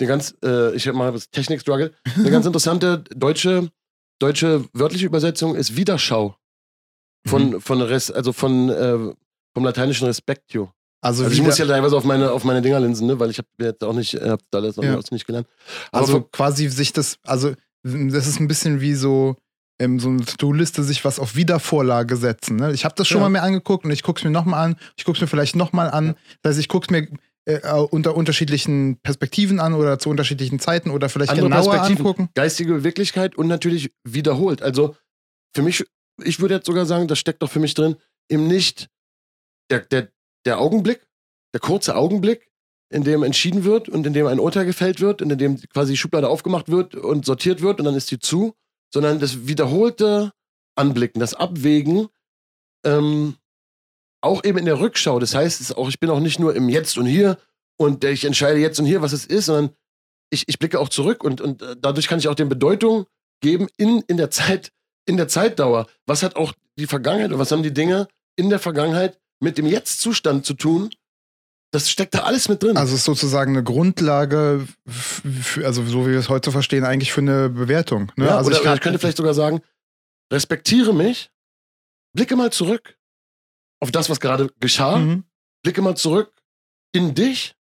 [0.00, 1.94] Eine ganz, äh, ich habe mal was Technik-Struggle.
[2.16, 3.70] Eine ganz interessante deutsche,
[4.18, 6.36] deutsche wörtliche Übersetzung ist Widerschau.
[7.26, 7.60] Von, mhm.
[7.60, 9.14] von Res, also von, äh,
[9.54, 10.72] vom lateinischen Respectio.
[11.00, 13.20] Also, also ich muss ja teilweise auf meine, auf meine Dinger linsen, ne?
[13.20, 14.98] weil ich habe jetzt auch nicht, äh, da alles ja.
[15.10, 15.46] nicht gelernt.
[15.92, 19.36] Aber also quasi sich das, also das ist ein bisschen wie so,
[19.78, 22.56] ähm, so eine To-Liste sich was auf Wiedervorlage setzen.
[22.56, 22.72] Ne?
[22.72, 23.24] Ich habe das schon ja.
[23.24, 24.76] mal mir angeguckt und ich gucke es mir nochmal an.
[24.96, 26.14] Ich gucke es mir vielleicht nochmal an.
[26.42, 27.08] Das heißt, ich gucke es mir
[27.46, 32.30] äh, unter unterschiedlichen Perspektiven an oder zu unterschiedlichen Zeiten oder vielleicht Andere genauer angucken.
[32.34, 34.62] Geistige Wirklichkeit und natürlich wiederholt.
[34.62, 34.96] Also
[35.54, 35.84] für mich,
[36.22, 37.96] ich würde jetzt sogar sagen, das steckt doch für mich drin,
[38.30, 38.88] eben nicht
[39.70, 40.08] der, der,
[40.46, 41.06] der Augenblick,
[41.52, 42.48] der kurze Augenblick,
[42.90, 45.92] in dem entschieden wird und in dem ein Urteil gefällt wird und in dem quasi
[45.92, 48.54] die Schublade aufgemacht wird und sortiert wird und dann ist sie zu,
[48.94, 50.32] sondern das wiederholte
[50.76, 52.06] Anblicken, das Abwägen,
[52.86, 53.36] ähm,
[54.22, 55.18] auch eben in der Rückschau.
[55.18, 57.36] Das heißt, auch, ich bin auch nicht nur im Jetzt und Hier
[57.76, 59.74] und ich entscheide jetzt und hier, was es ist, sondern
[60.30, 63.06] ich, ich blicke auch zurück und, und äh, dadurch kann ich auch den Bedeutung
[63.40, 64.70] geben in, in der Zeit,
[65.06, 65.88] in der Zeitdauer.
[66.06, 69.66] Was hat auch die Vergangenheit und was haben die Dinge in der Vergangenheit mit dem
[69.66, 70.90] Jetzt-Zustand zu tun?
[71.74, 72.76] Das steckt da alles mit drin.
[72.76, 77.12] Also es ist sozusagen eine Grundlage, für, also so wie wir es heute verstehen, eigentlich
[77.12, 78.12] für eine Bewertung.
[78.14, 78.26] Ne?
[78.26, 79.60] Ja, also oder ich, ich könnte vielleicht sogar sagen,
[80.32, 81.32] respektiere mich,
[82.14, 82.96] blicke mal zurück
[83.82, 85.24] auf das, was gerade geschah, mhm.
[85.64, 86.32] blicke mal zurück
[86.92, 87.56] in dich,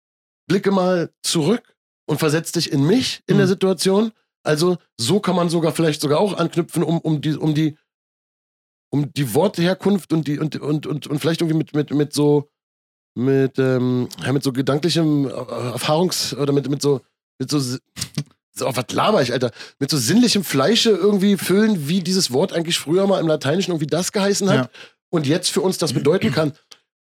[0.47, 1.75] blicke mal zurück
[2.07, 3.41] und versetz dich in mich in mhm.
[3.41, 4.11] der Situation.
[4.43, 7.77] Also so kann man sogar vielleicht sogar auch anknüpfen, um, um die, um die,
[8.91, 12.49] um die Wortherkunft und die und, und, und, und vielleicht irgendwie mit, mit, mit so
[13.15, 17.01] mit, ähm, ja, mit so gedanklichem äh, Erfahrungs- oder mit, mit so,
[17.39, 17.59] mit so,
[18.55, 22.53] so oh, was laber ich, Alter, mit so sinnlichem Fleische irgendwie füllen, wie dieses Wort
[22.53, 24.69] eigentlich früher mal im Lateinischen irgendwie das geheißen hat ja.
[25.09, 26.53] und jetzt für uns das bedeuten kann.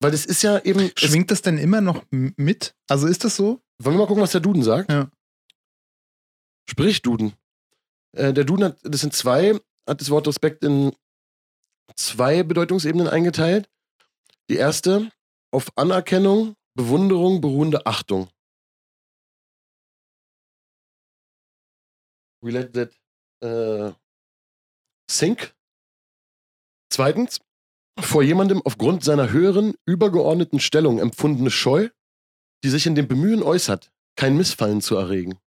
[0.00, 0.90] Weil das ist ja eben.
[0.96, 2.74] Schwingt das denn immer noch mit?
[2.88, 3.60] Also ist das so?
[3.78, 4.90] Wollen wir mal gucken, was der Duden sagt?
[4.90, 5.08] Ja.
[6.68, 7.34] Sprich Duden.
[8.16, 10.92] Äh, der Duden hat, das sind zwei, hat das Wort Respekt in
[11.94, 13.68] zwei Bedeutungsebenen eingeteilt.
[14.50, 15.10] Die erste
[15.52, 18.28] auf Anerkennung, Bewunderung beruhende Achtung.
[22.42, 22.90] We let that
[23.44, 23.94] uh,
[25.08, 25.54] sink.
[26.90, 27.40] Zweitens,
[28.00, 31.88] vor jemandem aufgrund seiner höheren, übergeordneten Stellung empfundene Scheu,
[32.64, 35.38] die sich in dem Bemühen äußert, kein Missfallen zu erregen.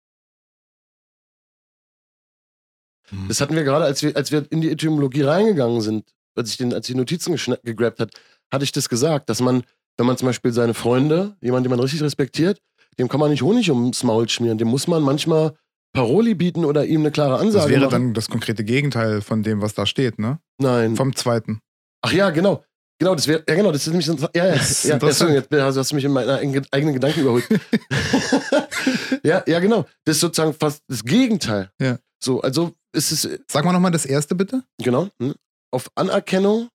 [3.11, 3.27] Mhm.
[3.27, 6.57] Das hatten wir gerade, als wir, als wir in die Etymologie reingegangen sind, als ich,
[6.57, 8.13] den, als ich die Notizen gegrabt hat,
[8.51, 9.63] hatte ich das gesagt, dass man
[9.97, 12.59] wenn man zum Beispiel seine Freunde, jemand, den man richtig respektiert,
[12.99, 14.57] dem kann man nicht Honig ums Maul schmieren.
[14.57, 15.53] Dem muss man manchmal
[15.93, 17.91] Paroli bieten oder ihm eine klare Ansage Das wäre machen.
[17.91, 20.39] dann das konkrete Gegenteil von dem, was da steht, ne?
[20.61, 20.95] Nein.
[20.95, 21.59] Vom zweiten.
[22.01, 22.63] Ach ja, genau.
[22.97, 25.91] Genau, das wäre, ja genau, das ist nämlich, ja, ja, das ja, Entschuldigung, jetzt hast
[25.91, 27.45] du mich in meinen eigenen Gedanken überholt.
[29.23, 29.85] ja, ja, genau.
[30.05, 31.69] Das ist sozusagen fast das Gegenteil.
[31.81, 31.97] Ja.
[32.23, 33.29] So, also ist es.
[33.51, 34.63] Sag mal nochmal das erste bitte.
[34.81, 35.09] Genau.
[35.21, 35.33] Hm.
[35.71, 36.69] Auf Anerkennung,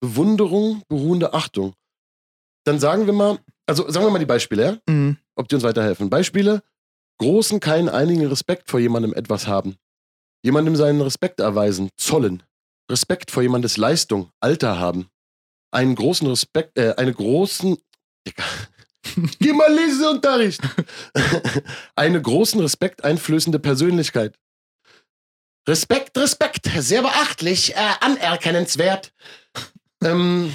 [0.00, 1.72] Bewunderung, beruhende Achtung
[2.64, 4.92] dann sagen wir mal, also sagen wir mal die Beispiele, ja?
[4.92, 5.18] Mhm.
[5.36, 6.10] ob die uns weiterhelfen.
[6.10, 6.62] Beispiele:
[7.18, 9.76] großen, keinen, einigen Respekt vor jemandem etwas haben.
[10.44, 12.42] Jemandem seinen Respekt erweisen, zollen.
[12.90, 15.08] Respekt vor jemandes Leistung, Alter haben.
[15.70, 17.78] Einen großen Respekt, äh, eine großen.
[19.38, 20.60] Geh mal Leseunterricht!
[21.96, 24.36] eine großen Respekt einflößende Persönlichkeit.
[25.68, 29.12] Respekt, Respekt, sehr beachtlich, äh, anerkennenswert.
[30.02, 30.54] ähm,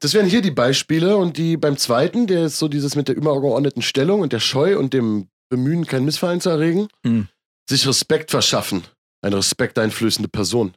[0.00, 3.16] das wären hier die Beispiele und die beim zweiten, der ist so dieses mit der
[3.16, 7.28] übergeordneten Stellung und der Scheu und dem Bemühen, kein Missfallen zu erregen, mhm.
[7.68, 8.84] sich Respekt verschaffen.
[9.22, 10.74] Eine respekteinflößende Person.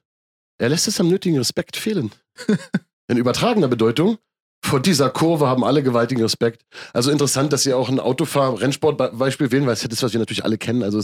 [0.57, 2.11] Er lässt es am nötigen Respekt fehlen.
[3.07, 4.17] In übertragener Bedeutung,
[4.63, 6.63] vor dieser Kurve haben alle gewaltigen Respekt.
[6.93, 10.57] Also interessant, dass Sie auch ein Autofahr-Rennsport-Beispiel wählen, weil es ist, was wir natürlich alle
[10.57, 10.83] kennen.
[10.83, 10.99] Also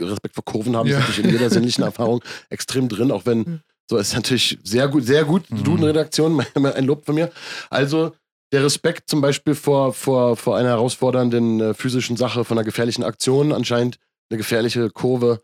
[0.00, 0.98] Respekt vor Kurven haben ja.
[0.98, 5.04] ist natürlich in jeder sinnlichen Erfahrung extrem drin, auch wenn so ist natürlich sehr gut,
[5.04, 5.50] sehr gut.
[5.50, 5.64] Mhm.
[5.64, 7.30] Duden-Redaktion, ein Lob von mir.
[7.70, 8.12] Also
[8.52, 13.02] der Respekt zum Beispiel vor, vor, vor einer herausfordernden äh, physischen Sache, von einer gefährlichen
[13.02, 13.98] Aktion, anscheinend
[14.30, 15.42] eine gefährliche Kurve.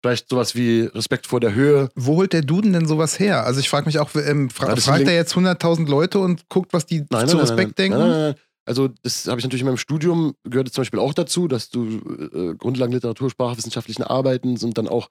[0.00, 1.88] Vielleicht sowas wie Respekt vor der Höhe.
[1.94, 3.44] Wo holt der Duden denn sowas her?
[3.44, 6.72] Also ich frage mich auch, ähm, fra ja, fragt er jetzt 100.000 Leute und guckt,
[6.72, 7.98] was die nein, zu nein, Respekt nein, denken?
[7.98, 8.34] Nein, nein, nein.
[8.64, 12.00] Also das habe ich natürlich in meinem Studium, gehört zum Beispiel auch dazu, dass du
[12.32, 15.08] äh, Grundlagen Literatur, Sprachwissenschaftlichen Arbeiten und dann auch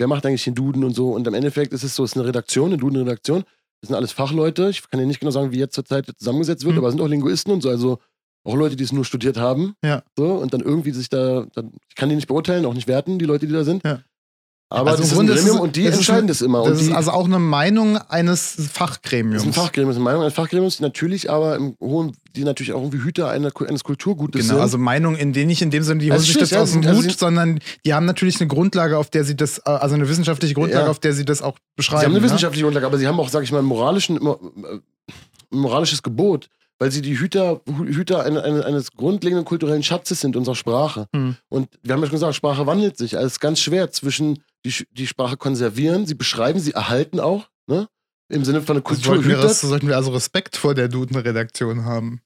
[0.00, 1.12] wer macht eigentlich den Duden und so.
[1.12, 3.44] Und im Endeffekt ist es so, es ist eine Redaktion, eine Duden-Redaktion.
[3.80, 4.70] Das sind alles Fachleute.
[4.70, 6.78] Ich kann dir nicht genau sagen, wie jetzt zur Zeit zusammengesetzt wird, mhm.
[6.78, 7.98] aber es sind auch Linguisten und so, also
[8.42, 9.74] auch Leute, die es nur studiert haben.
[9.84, 10.02] Ja.
[10.16, 13.18] So, und dann irgendwie sich da, dann, ich kann die nicht beurteilen, auch nicht werten,
[13.18, 13.84] die Leute, die da sind.
[13.84, 14.00] Ja.
[14.72, 16.24] Aber Also das im ist ein Grunde ist Gremium es- und die das ist entscheiden
[16.24, 16.58] ein- das immer.
[16.60, 19.42] Das und die, ist also auch eine Meinung eines das Fachgremiums.
[19.42, 22.44] ist ein Fachgremium, das ist eine Meinung eines Fachgremiums, die natürlich aber im hohen, die
[22.44, 24.62] natürlich auch irgendwie Hüter einer, eines Kulturgutes Genau, sind.
[24.62, 27.18] also Meinung in denen nicht in dem Sinne, die holen sich das aus dem Hut,
[27.18, 30.84] sondern die haben natürlich eine Grundlage, auf der sie das, äh, also eine wissenschaftliche Grundlage,
[30.84, 30.90] Ja.
[30.90, 32.00] auf der sie das auch beschreiben.
[32.00, 32.24] Sie haben eine ne?
[32.26, 34.20] wissenschaftliche Grundlage, aber sie haben auch, sag ich mal, moralischen, äh,
[35.52, 36.48] ein moralisches Gebot,
[36.80, 41.06] weil sie die Hüter, Hüter eine, eine, eines grundlegenden kulturellen Schatzes sind, unserer Sprache.
[41.14, 41.36] Hm.
[41.50, 43.16] Und wir haben ja schon gesagt, Sprache wandelt sich.
[43.16, 47.48] Also es ist ganz schwer zwischen die, die Sprache konservieren, sie beschreiben, sie erhalten auch,
[47.66, 47.86] ne?
[48.30, 50.88] Im Sinne von einer Also Kultur sollten, wir, das, sollten wir also Respekt vor der
[50.88, 52.22] Duden-Redaktion haben.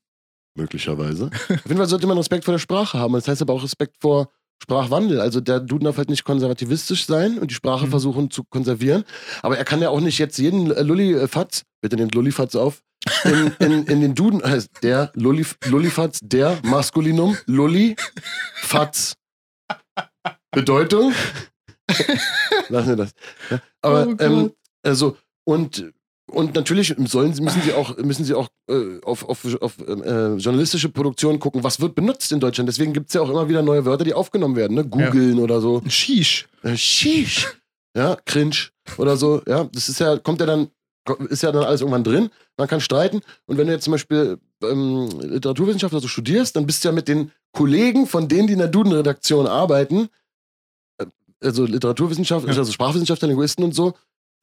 [0.56, 1.30] Möglicherweise.
[1.32, 3.14] Auf jeden Fall sollte man Respekt vor der Sprache haben.
[3.14, 4.30] Das heißt aber auch Respekt vor
[4.62, 5.20] Sprachwandel.
[5.20, 7.90] Also der Duden darf halt nicht konservativistisch sein und die Sprache Mhm.
[7.90, 9.04] versuchen zu konservieren.
[9.42, 12.82] Aber er kann ja auch nicht jetzt jeden äh, Lulli-Fatz, bitte nehmt Lulli-Fatz auf,
[13.24, 19.14] in, in, in den Duden, heißt der Lulli, Lulli-Fatz, der Maskulinum, Lulli-Fatz.
[20.50, 21.12] Bedeutung?
[22.68, 23.10] Lassen wir das.
[23.82, 24.52] Aber Oh ähm,
[24.82, 25.92] also und
[26.26, 30.88] und natürlich sollen müssen sie auch, müssen sie auch äh, auf, auf, auf äh, journalistische
[30.88, 32.68] Produktion gucken, was wird benutzt in Deutschland.
[32.68, 34.84] Deswegen gibt es ja auch immer wieder neue Wörter, die aufgenommen werden, ne?
[34.84, 35.82] Googeln oder so.
[35.88, 36.46] Shish.
[36.62, 36.76] Äh.
[37.96, 38.56] Ja, cringe
[38.96, 39.42] oder so.
[39.46, 40.68] Ja, das ist ja, kommt ja dann,
[41.28, 42.30] ist ja dann alles irgendwann drin.
[42.56, 43.20] Man kann streiten.
[43.46, 46.92] Und wenn du jetzt zum Beispiel ähm, Literaturwissenschaft oder so studierst, dann bist du ja
[46.94, 50.08] mit den Kollegen, von denen, die in der Duden-Redaktion arbeiten,
[50.98, 51.06] äh,
[51.42, 52.56] also Literaturwissenschaft, Ja.
[52.56, 53.94] also Sprachwissenschaftler, Linguisten und so,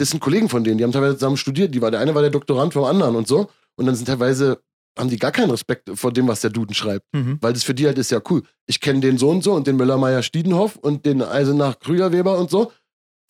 [0.02, 1.74] das sind Kollegen von denen, die haben teilweise zusammen studiert.
[1.74, 3.50] Die war, der eine war der Doktorand vom anderen und so.
[3.76, 4.60] Und dann sind teilweise,
[4.98, 7.06] haben die gar keinen Respekt vor dem, was der Duden schreibt.
[7.14, 7.38] Mhm.
[7.40, 8.44] Weil das für die halt ist ja cool.
[8.66, 12.72] Ich kenne den so und so und den Müller-Meyer-Stiedenhoff und den Eisenach-Krügerweber und so.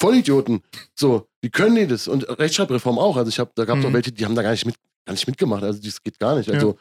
[0.02, 0.62] Vollidioten.
[0.96, 2.08] So, wie können die das?
[2.08, 3.18] Und Rechtschreibreform auch.
[3.18, 3.90] Also ich habe, da gab es Mhm.
[3.90, 5.64] auch welche, die haben da gar nicht, mit, gar nicht mitgemacht.
[5.64, 6.50] Also das geht gar nicht.
[6.50, 6.78] Also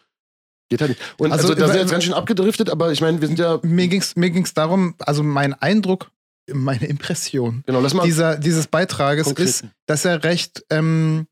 [0.71, 1.01] geht halt nicht.
[1.19, 3.59] Und Also, also, da sind jetzt ganz schön abgedriftet, aber ich meine, wir sind ja,
[3.63, 6.11] Mir ging es mir ging's darum, also mein Eindruck,
[6.53, 11.27] meine Impression genau, dieser, dieses Beitrages konkret- ist, dass er recht ähm,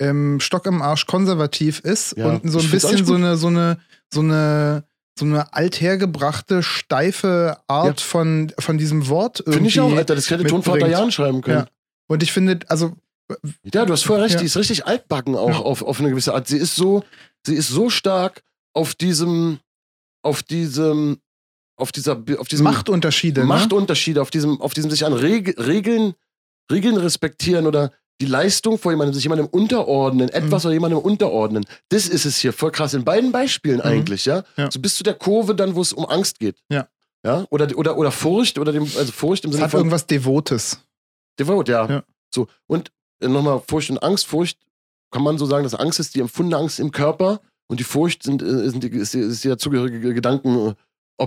[0.00, 3.78] ähm, Stock im Arsch konservativ ist Ja, und so ein bisschen so eine, so eine,
[4.12, 4.84] so eine,
[5.18, 9.54] so eine althergebrachte, steife Art von, von diesem Wort irgendwie.
[9.54, 10.98] Finde ich auch, Alter, das hätte Tonvater mitbringt.
[10.98, 11.58] Jan schreiben können.
[11.60, 11.68] Ja.
[12.08, 12.96] Und ich finde, also
[13.72, 14.40] Ja, du hast voll recht, Ja.
[14.40, 15.58] die ist richtig altbacken auch Ja.
[15.58, 16.48] auf, auf eine gewisse Art.
[16.48, 17.04] Sie ist so,
[17.46, 18.42] sie ist so stark
[18.74, 19.60] auf diesem,
[20.22, 21.18] auf diesem,
[21.76, 23.40] auf dieser, auf diesem Machtunterschiede.
[23.40, 23.46] Ne?
[23.46, 26.14] Machtunterschiede, auf diesem, auf diesem sich an Reg Regeln,
[26.70, 30.44] Regeln respektieren oder die Leistung vor jemandem, sich jemandem unterordnen, Mhm.
[30.44, 31.64] etwas oder jemandem unterordnen.
[31.88, 32.94] Das ist es hier voll krass.
[32.94, 34.38] In beiden Beispielen eigentlich, ja.
[34.38, 34.44] Mhm.
[34.56, 34.70] Ja.
[34.70, 36.58] So bis zu der Kurve dann, wo es um Angst geht.
[36.70, 36.88] Ja.
[37.24, 40.80] Ja, oder, oder, oder Furcht, oder dem, also Furcht im Sinne hat irgendwas Devotes.
[41.38, 41.88] Devot, ja.
[41.88, 42.02] Ja.
[42.34, 42.48] So.
[42.66, 44.26] Und äh, nochmal Furcht und Angst.
[44.26, 44.58] Furcht
[45.12, 48.24] kann man so sagen, dass Angst ist die empfundene Angst im Körper und die Furcht
[48.24, 50.20] sind, äh, sind die, ist, die, ist die dazugehörige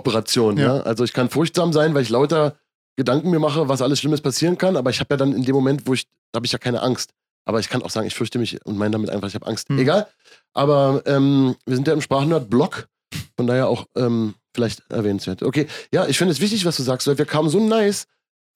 [0.03, 0.57] Gedankenoperation.
[0.57, 0.77] Ja.
[0.77, 0.81] Ja.
[0.81, 2.57] Also ich kann furchtsam sein, weil ich lauter
[2.97, 5.55] Gedanken mir mache, was alles Schlimmes passieren kann, aber ich habe ja dann in dem
[5.55, 7.11] Moment, wo ich, da habe ich ja keine Angst.
[7.47, 9.69] Aber ich kann auch sagen, ich fürchte mich und meine damit einfach, ich habe Angst.
[9.69, 9.77] Hm.
[9.77, 10.07] Egal.
[10.53, 12.87] Aber ähm, wir sind ja im Sprachnerd-Blog,
[13.35, 15.43] von daher auch ähm, vielleicht erwähnenswert.
[15.43, 18.07] Okay, ja, ich finde es wichtig, was du sagst, weil wir kamen so nice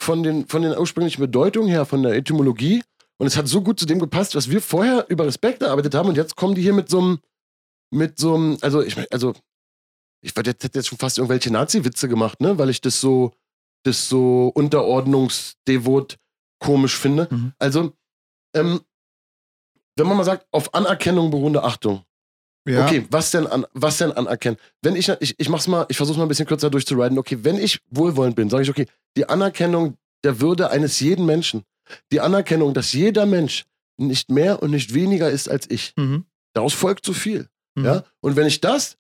[0.02, 2.82] von den, von den ursprünglichen Bedeutungen her, von der Etymologie.
[3.18, 6.08] Und es hat so gut zu dem gepasst, was wir vorher über Respekt erarbeitet haben.
[6.08, 7.20] Und jetzt kommen die hier mit so einem,
[7.92, 9.34] mit so einem, also ich also
[10.22, 12.58] ich jetzt, hätte jetzt schon fast irgendwelche Nazi-Witze gemacht, ne?
[12.58, 13.34] Weil ich das so,
[13.84, 16.18] das so unterordnungsdevot
[16.60, 17.28] komisch finde.
[17.30, 17.54] Mhm.
[17.58, 17.94] Also,
[18.54, 18.82] ähm,
[19.96, 22.04] wenn man mal sagt, auf Anerkennung beruhende Achtung.
[22.68, 22.86] Ja.
[22.86, 24.58] Okay, was denn, an, was denn anerkennen?
[24.82, 27.18] Wenn ich, ich, ich mach's mal, ich versuch's mal ein bisschen kürzer durchzuriden.
[27.18, 28.86] Okay, wenn ich wohlwollend bin, sage ich, okay,
[29.18, 31.64] die Anerkennung der Würde eines jeden Menschen,
[32.12, 33.66] die Anerkennung, dass jeder Mensch
[33.98, 36.26] nicht mehr und nicht weniger ist als ich, Mhm.
[36.54, 37.48] daraus folgt so viel.
[37.76, 37.86] Mhm.
[37.86, 38.04] Ja?
[38.22, 38.98] Und wenn ich das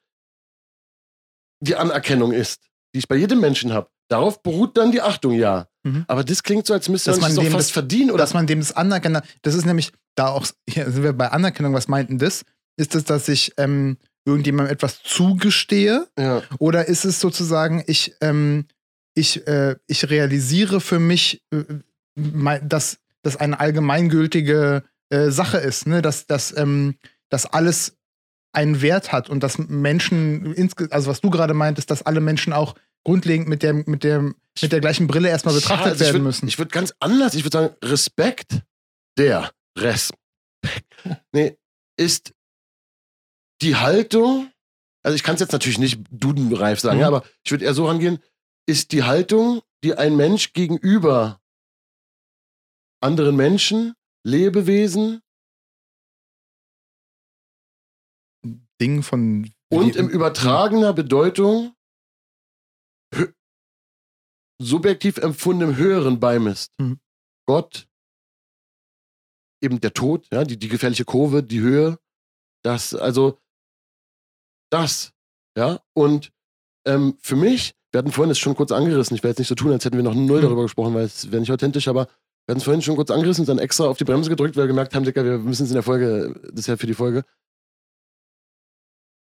[1.62, 2.62] die Anerkennung ist,
[2.93, 5.68] die ich bei jedem Menschen habe, darauf beruht dann die Achtung, ja.
[5.84, 6.05] Mhm.
[6.07, 8.20] Aber das klingt so, als müsste Dass man das doch fast das- verdienen, oder?
[8.24, 9.22] dass man dem das anerkennt.
[9.43, 12.43] Das ist nämlich da auch, hier sind wir bei Anerkennung, was meinten das?
[12.78, 16.07] Ist es, dass ich ähm, irgendjemandem etwas zugestehe?
[16.18, 16.41] ja.
[16.60, 18.66] Oder ist es sozusagen, ich, ähm,
[19.16, 21.64] ich, äh, ich realisiere für mich, äh,
[22.16, 26.01] mein, dass das eine allgemeingültige äh, Sache ist, ne?
[26.01, 26.95] dass, dass, ähm,
[27.30, 27.97] dass alles
[28.51, 30.55] einen Wert hat und dass Menschen,
[30.91, 32.75] also was du gerade meintest, dass alle Menschen auch
[33.05, 36.47] grundlegend mit der, mit der, mit der gleichen Brille erstmal betrachtet Ja, werden würd, müssen.
[36.47, 38.61] Ich würde ganz anders, ich würde sagen, Respekt,
[39.17, 40.17] der Respekt,
[41.31, 41.57] nee,
[41.97, 42.33] ist
[43.61, 44.51] die Haltung,
[45.03, 47.01] also ich kann es jetzt natürlich nicht dudenreif sagen, Mhm.
[47.01, 48.19] ja, aber ich würde eher so rangehen,
[48.67, 51.39] ist die Haltung, die ein Mensch gegenüber
[53.01, 53.93] anderen Menschen,
[54.25, 55.21] Lebewesen
[58.82, 61.73] Ding von und im übertragener Bedeutung
[64.61, 66.71] subjektiv empfundenem Höheren beimisst.
[66.80, 66.99] Mhm.
[67.47, 67.88] Gott,
[69.61, 71.97] eben der Tod, ja, die, die gefährliche Kurve, die Höhe,
[72.63, 73.39] das, also,
[74.71, 75.13] das,
[75.57, 76.32] ja, und
[76.86, 79.55] ähm, für mich, wir hatten vorhin das schon kurz angerissen, ich werde jetzt nicht so
[79.55, 80.43] tun, als hätten wir noch null Mhm.
[80.43, 83.43] darüber gesprochen, weil es wäre nicht authentisch, aber wir hatten es vorhin schon kurz angerissen
[83.43, 85.69] und dann extra auf die Bremse gedrückt, weil wir gemerkt haben, Dicker, wir müssen es
[85.69, 87.23] in der Folge, das ist ja für die Folge,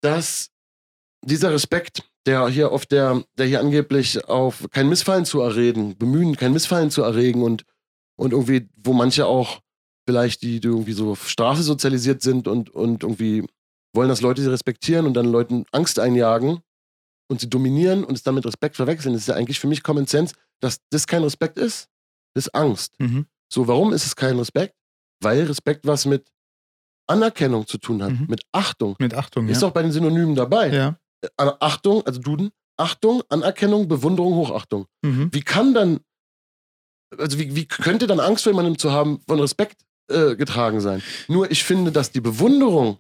[0.07, 0.51] dass
[1.25, 6.37] dieser Respekt, der hier auf der, der hier angeblich auf kein Missfallen zu erregen, bemühen,
[6.37, 7.65] kein Missfallen zu erregen und,
[8.17, 9.61] und irgendwie, wo manche auch
[10.09, 13.45] vielleicht, die, die irgendwie so auf Strafe sozialisiert sind und, und irgendwie
[13.95, 16.61] wollen, dass Leute sie respektieren und dann Leuten Angst einjagen
[17.29, 19.83] und sie dominieren und es dann mit Respekt verwechseln, das ist ja eigentlich für mich
[19.83, 21.89] Common Sense, dass das kein Respekt ist,
[22.35, 22.95] das ist Angst.
[23.01, 23.27] Mhm.
[23.53, 24.77] So, warum ist es kein Respekt?
[25.21, 26.29] Weil Respekt was mit
[27.07, 28.27] Anerkennung zu tun hat, Mhm.
[28.29, 28.97] mit Achtung.
[28.99, 29.69] Mit Achtung, Ist ja.
[29.69, 30.69] auch bei den Synonymen dabei.
[30.73, 30.97] ja.
[31.23, 34.87] Äh, Achtung, also Duden, Achtung, Anerkennung, Bewunderung, Hochachtung.
[35.03, 35.31] Mhm.
[35.33, 36.01] Wie kann dann,
[37.17, 39.81] also wie, wie könnte dann Angst vor jemandem zu haben, von Respekt
[40.11, 41.03] äh, getragen sein?
[41.29, 42.99] Nur ich finde, dass die Bewunderung,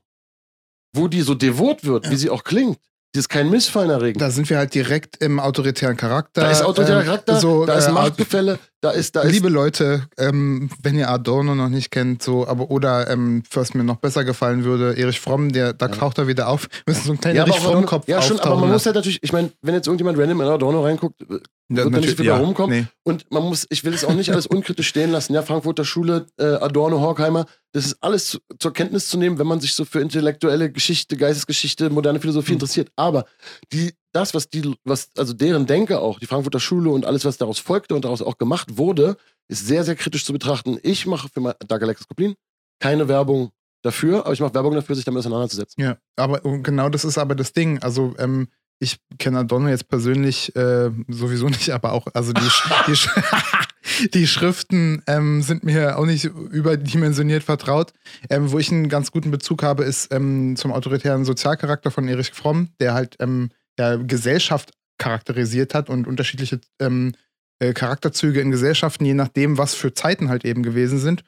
[0.95, 2.79] wo die so devot wird, wie sie auch klingt,
[3.15, 4.19] die ist kein Missfallen erregen.
[4.19, 6.43] Da sind wir halt direkt im autoritären Charakter.
[6.43, 9.49] Da ist autoritärer ähm, Charakter, so, da ist äh, Machtgefälle, da ist, da ist Liebe
[9.49, 13.97] Leute, ähm, wenn ihr Adorno noch nicht kennt, so, aber oder ähm, was mir noch
[13.97, 17.37] besser gefallen würde, Erich Fromm, der da taucht er wieder auf, müssen so einen kleinen
[17.37, 19.51] ja, aber Erich auch Fromm Kopf ja, schon, aber man muss halt natürlich, ich meine,
[19.63, 21.43] wenn jetzt irgendjemand random in Adorno reinguckt, äh, lassen.
[21.69, 22.81] wird da nicht viel bei rumkommen.
[22.81, 22.87] Nee.
[23.03, 25.35] Und man muss, ich will es auch nicht alles unkritisch stehen lassen.
[25.35, 29.47] Ja, Frankfurter Schule, äh, Adorno, Horkheimer, das ist alles zu, zur Kenntnis zu nehmen, wenn
[29.47, 32.57] man sich so für intellektuelle Geschichte, Geistesgeschichte, moderne Philosophie Mhm.
[32.57, 32.91] interessiert.
[32.97, 33.25] Aber
[33.73, 37.37] die, das, was die, was, also deren Denke auch, die Frankfurter Schule und alles, was
[37.37, 39.17] daraus folgte und daraus auch gemacht wurde,
[39.49, 40.79] ist sehr, sehr kritisch zu betrachten.
[40.83, 42.35] Ich mache für mein, Dark Alexis Koplin
[42.81, 43.51] keine Werbung
[43.83, 45.83] dafür, aber ich mache Werbung dafür, sich damit auseinanderzusetzen.
[45.83, 47.79] Ja, aber genau das ist aber das Ding.
[47.83, 48.49] Also, ähm,
[48.79, 52.49] ich kenne Adorno jetzt persönlich äh, sowieso nicht, aber auch, also die,
[52.89, 57.93] die, die Schriften ähm, sind mir auch nicht überdimensioniert vertraut.
[58.29, 62.33] Ähm, wo ich einen ganz guten Bezug habe, ist ähm, zum autoritären Sozialcharakter von Erich
[62.33, 67.15] Fromm, der halt ähm, ja, Gesellschaft charakterisiert hat und unterschiedliche ähm,
[67.59, 71.23] äh, Charakterzüge in Gesellschaften, je nachdem, was für Zeiten halt eben gewesen sind.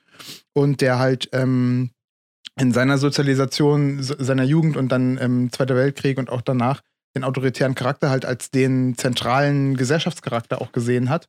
[0.53, 1.91] Und der halt ähm,
[2.59, 6.81] in seiner Sozialisation, se- seiner Jugend und dann im Zweiter Weltkrieg und auch danach
[7.15, 11.29] den autoritären Charakter halt als den zentralen Gesellschaftscharakter auch gesehen hat.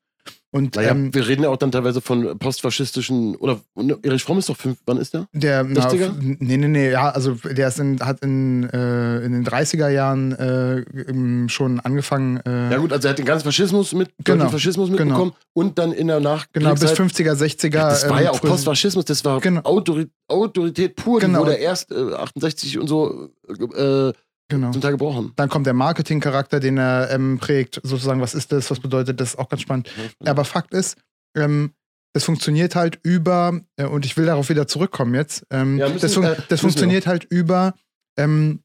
[0.52, 4.40] Und Naja, ähm, wir reden ja auch dann teilweise von postfaschistischen, oder ne, Erich Fromm
[4.40, 5.28] ist doch fünf, wann ist der?
[5.32, 6.06] der, na, 60er?
[6.08, 9.90] f- nee, nee, nee, ja, also der ist in, hat in, äh, in den 30er
[9.90, 12.38] Jahren äh, schon angefangen.
[12.48, 15.04] Äh, Ja gut, also er hat den ganzen Faschismus mit, Genau, Faschismus genau.
[15.04, 17.70] mitbekommen und dann in der Nach genau, bis Kriegszeit- 50er, 60er.
[17.70, 19.62] Das war ähm, ja auch Postfaschismus, das war Genau.
[19.62, 21.40] Autori Autorität pur, Genau.
[21.42, 24.14] die wurde erst äh, 68 und so äh,
[24.50, 24.72] Genau.
[24.72, 25.32] zum Teil gebrochen.
[25.36, 29.36] Dann kommt der Marketingcharakter, den er ähm, prägt, sozusagen, was ist das, was bedeutet das,
[29.36, 29.90] auch ganz spannend.
[30.26, 30.98] Aber Fakt ist,
[31.36, 31.74] ähm,
[32.14, 36.02] das funktioniert halt über, äh, und ich will darauf wieder zurückkommen jetzt, ähm, Ja, müssen-
[36.02, 37.76] das, fun äh, das funktioniert halt über
[38.18, 38.64] ähm,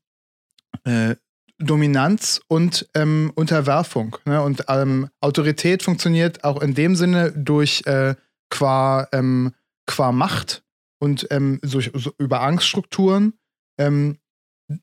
[0.85, 1.17] äh,
[1.59, 4.17] Dominanz und ähm, Unterwerfung.
[4.25, 4.43] Ne?
[4.43, 8.15] Und ähm, Autorität funktioniert auch in dem Sinne durch äh,
[8.51, 9.07] qua,
[9.87, 10.65] qua Macht
[10.99, 13.35] und ähm, so, so über Angststrukturen.
[13.79, 14.19] Ähm,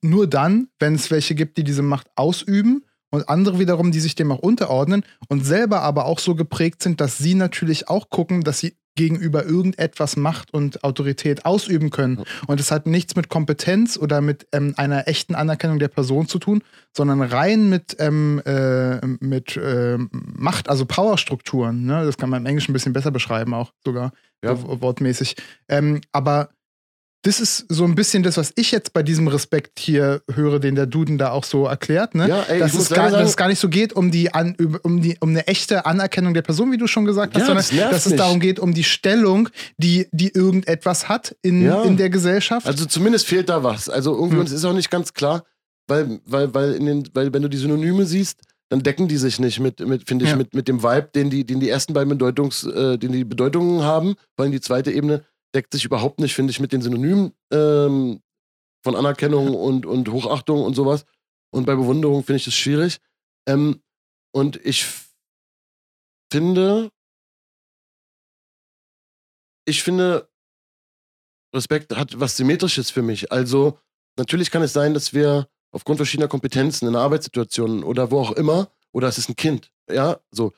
[0.01, 4.15] nur dann, wenn es welche gibt, die diese Macht ausüben und andere wiederum, die sich
[4.15, 8.43] dem auch unterordnen und selber aber auch so geprägt sind, dass sie natürlich auch gucken,
[8.43, 12.23] dass sie gegenüber irgendetwas Macht und Autorität ausüben können.
[12.47, 16.39] Und es hat nichts mit Kompetenz oder mit ähm, einer echten Anerkennung der Person zu
[16.39, 16.61] tun,
[16.95, 21.85] sondern rein mit, ähm, äh, mit ähm, Macht, also Powerstrukturen.
[21.85, 22.05] Ne?
[22.05, 24.11] Das kann man im Englischen ein bisschen besser beschreiben, auch sogar
[24.43, 24.55] Ja.
[24.57, 25.35] so wortmäßig.
[25.69, 26.49] Ähm, aber
[27.23, 30.73] das ist so ein bisschen das, was ich jetzt bei diesem Respekt hier höre, den
[30.75, 32.27] der Duden da auch so erklärt, ne?
[32.27, 34.55] Ja, ey, dass, es gar, sagen- dass es gar nicht so geht um die, an,
[34.81, 37.65] um die um eine echte Anerkennung der Person, wie du schon gesagt hast, Ja, sondern
[37.91, 41.83] das dass es darum geht, um die Stellung, die, die irgendetwas hat in, Ja.
[41.83, 42.65] in der Gesellschaft.
[42.65, 43.87] Also zumindest fehlt da was.
[43.87, 44.41] Also irgendwie Hm.
[44.41, 45.43] uns ist auch nicht ganz klar,
[45.87, 49.37] weil, weil, weil, in den, weil wenn du die Synonyme siehst, dann decken die sich
[49.37, 50.37] nicht mit, mit finde ich, Ja.
[50.37, 53.83] mit, mit dem Vibe, den die, den die ersten beiden Bedeutungs, äh, den die Bedeutungen
[53.83, 55.23] haben, weil die zweite Ebene
[55.55, 58.21] deckt sich überhaupt nicht, finde ich, mit den Synonymen ähm,
[58.83, 61.05] von Anerkennung und, und Hochachtung und sowas.
[61.53, 62.99] Und bei Bewunderung finde ich das schwierig.
[63.47, 63.81] Ähm,
[64.33, 64.85] und ich
[66.31, 66.91] finde,
[69.65, 70.29] ich finde,
[71.53, 73.31] Respekt hat was Symmetrisches für mich.
[73.31, 73.77] Also,
[74.17, 78.31] natürlich kann es sein, dass wir aufgrund verschiedener Kompetenzen in einer Arbeitssituation oder wo auch
[78.31, 80.53] immer, oder es ist ein Kind, ja, so,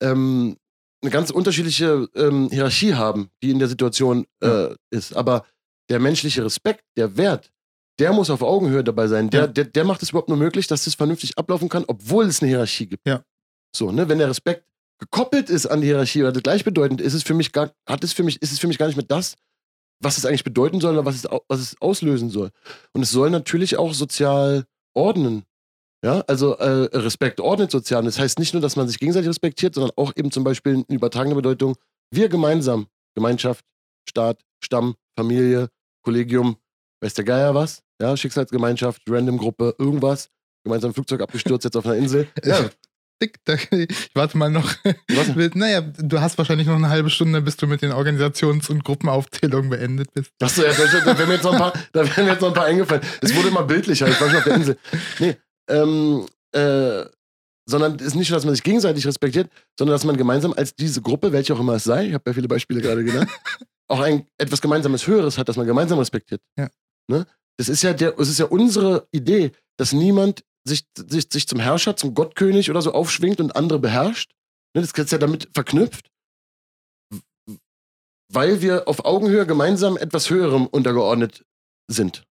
[0.00, 0.56] ähm,
[1.02, 5.14] eine ganz unterschiedliche ähm, Hierarchie haben, die in der Situation äh, ist.
[5.16, 5.44] Aber
[5.90, 7.50] der menschliche Respekt, der Wert,
[7.98, 9.28] der muss auf Augenhöhe dabei sein.
[9.30, 9.46] Der, Ja.
[9.48, 12.48] der, der macht es überhaupt nur möglich, dass das vernünftig ablaufen kann, obwohl es eine
[12.50, 13.06] Hierarchie gibt.
[13.06, 13.22] Ja.
[13.74, 14.64] So, ne, wenn der Respekt
[14.98, 18.22] gekoppelt ist an die Hierarchie oder gleichbedeutend, ist es für mich gar, hat es für
[18.22, 19.34] mich, ist es für mich gar nicht mehr das,
[20.00, 22.50] was es eigentlich bedeuten soll oder was es, was es auslösen soll.
[22.92, 25.44] Und es soll natürlich auch sozial ordnen.
[26.04, 28.02] Ja, also äh, Respekt ordnet sozial.
[28.04, 30.84] Das heißt nicht nur, dass man sich gegenseitig respektiert, sondern auch eben zum Beispiel in
[30.94, 31.76] übertragener Bedeutung,
[32.12, 33.64] wir gemeinsam, Gemeinschaft,
[34.08, 35.68] Staat, Stamm, Familie,
[36.04, 36.56] Kollegium,
[37.00, 40.28] weiß der Geier was, ja, Schicksalsgemeinschaft, Random-Gruppe, irgendwas,
[40.64, 42.28] gemeinsam Flugzeug abgestürzt jetzt auf einer Insel.
[42.44, 42.68] Ja.
[43.70, 44.68] Ich warte mal noch.
[45.08, 45.28] Was?
[45.54, 49.70] Naja, du hast wahrscheinlich noch eine halbe Stunde, bis du mit den Organisations- und Gruppenaufzählungen
[49.70, 50.32] beendet bist.
[50.42, 52.48] Achso, ja, da, da wären mir jetzt noch ein paar, da wären mir jetzt noch
[52.48, 53.02] ein paar eingefallen.
[53.20, 54.78] Es wurde immer bildlicher, ich war schon auf der Insel.
[55.20, 55.36] Nee,
[55.68, 57.04] ähm, äh,
[57.66, 60.74] sondern es ist nicht nur, dass man sich gegenseitig respektiert, sondern dass man gemeinsam als
[60.74, 63.30] diese Gruppe, welche auch immer es sei, ich habe ja viele Beispiele gerade genannt,
[63.88, 66.40] auch ein etwas Gemeinsames Höheres hat, das man gemeinsam respektiert.
[66.58, 66.68] Ja.
[67.08, 67.26] Ne?
[67.58, 71.60] Das ist ja der, es ist ja unsere Idee, dass niemand sich, sich, sich zum
[71.60, 74.32] Herrscher, zum Gottkönig oder so aufschwingt und andere beherrscht.
[74.74, 74.82] Ne?
[74.82, 76.10] Das ist ja damit verknüpft,
[78.32, 81.44] weil wir auf Augenhöhe gemeinsam etwas Höherem untergeordnet
[81.88, 82.24] sind.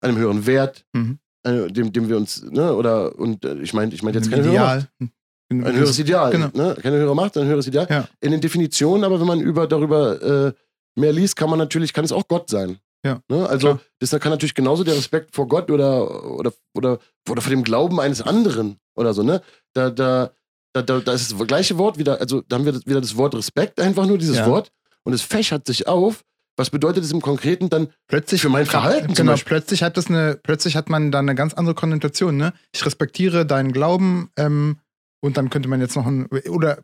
[0.00, 1.18] Einem höheren Wert, mhm.
[1.46, 4.40] Äh, dem, dem wir uns, ne, oder, und äh, ich meine ich mein jetzt kein
[4.40, 4.88] Ideal.
[4.98, 5.10] Höhere
[5.48, 6.30] ein höheres Ideal.
[6.32, 6.48] Genau.
[6.52, 6.76] Ne?
[6.82, 7.86] Keine höhere Macht, ein höheres Ideal.
[7.88, 8.08] Ja.
[8.20, 10.52] In den Definitionen, aber wenn man über, darüber äh,
[10.96, 12.78] mehr liest, kann man natürlich, kann es auch Gott sein.
[13.04, 13.20] Ja.
[13.28, 13.48] Ne?
[13.48, 13.80] Also Klar.
[14.00, 18.00] das kann natürlich genauso der Respekt vor Gott oder, oder, oder, oder vor dem Glauben
[18.00, 19.40] eines anderen oder so, ne?
[19.74, 20.32] Da, da,
[20.72, 23.34] da, da, da ist das gleiche Wort wieder, also da haben wir wieder das Wort
[23.34, 24.46] Respekt, einfach nur dieses ja.
[24.46, 24.72] Wort.
[25.04, 26.24] Und es fächert sich auf.
[26.56, 29.12] Was bedeutet es im Konkreten dann plötzlich für mein Verhalten?
[29.14, 32.54] Genau, plötzlich hat das eine, plötzlich hat man da eine ganz andere Konnotation, ne?
[32.72, 34.78] Ich respektiere deinen Glauben, ähm,
[35.20, 36.82] und dann könnte man jetzt noch ein, oder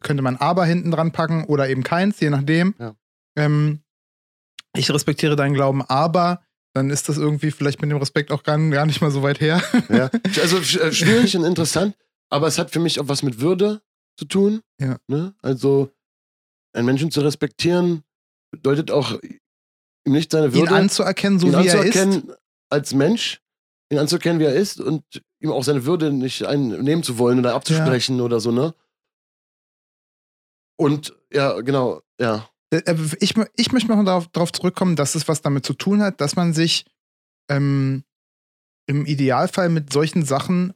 [0.00, 2.74] könnte man aber hinten dran packen oder eben keins, je nachdem.
[2.78, 2.94] Ja.
[3.36, 3.80] Ähm,
[4.76, 6.42] ich respektiere deinen Glauben, aber
[6.74, 9.40] dann ist das irgendwie vielleicht mit dem Respekt auch gar, gar nicht mal so weit
[9.40, 9.62] her.
[9.88, 10.10] Ja.
[10.40, 11.96] Also äh, schwierig und interessant,
[12.30, 13.80] aber es hat für mich auch was mit Würde
[14.16, 14.60] zu tun.
[14.80, 14.98] Ja.
[15.06, 15.34] Ne?
[15.42, 15.90] Also
[16.72, 18.02] einen Menschen zu respektieren
[18.50, 20.70] bedeutet auch ihm nicht seine Würde.
[20.70, 22.40] Ihn anzuerkennen, so ihn wie anzuerkennen er ist.
[22.70, 23.40] als Mensch,
[23.90, 25.04] ihn anzuerkennen, wie er ist und
[25.40, 28.24] ihm auch seine Würde nicht einnehmen zu wollen oder abzusprechen ja.
[28.24, 28.74] oder so, ne?
[30.76, 32.48] Und ja, genau, ja.
[32.70, 36.02] Äh, äh, ich, ich möchte noch darauf, darauf zurückkommen, dass es was damit zu tun
[36.02, 36.86] hat, dass man sich
[37.50, 38.04] ähm,
[38.86, 40.72] im Idealfall mit solchen Sachen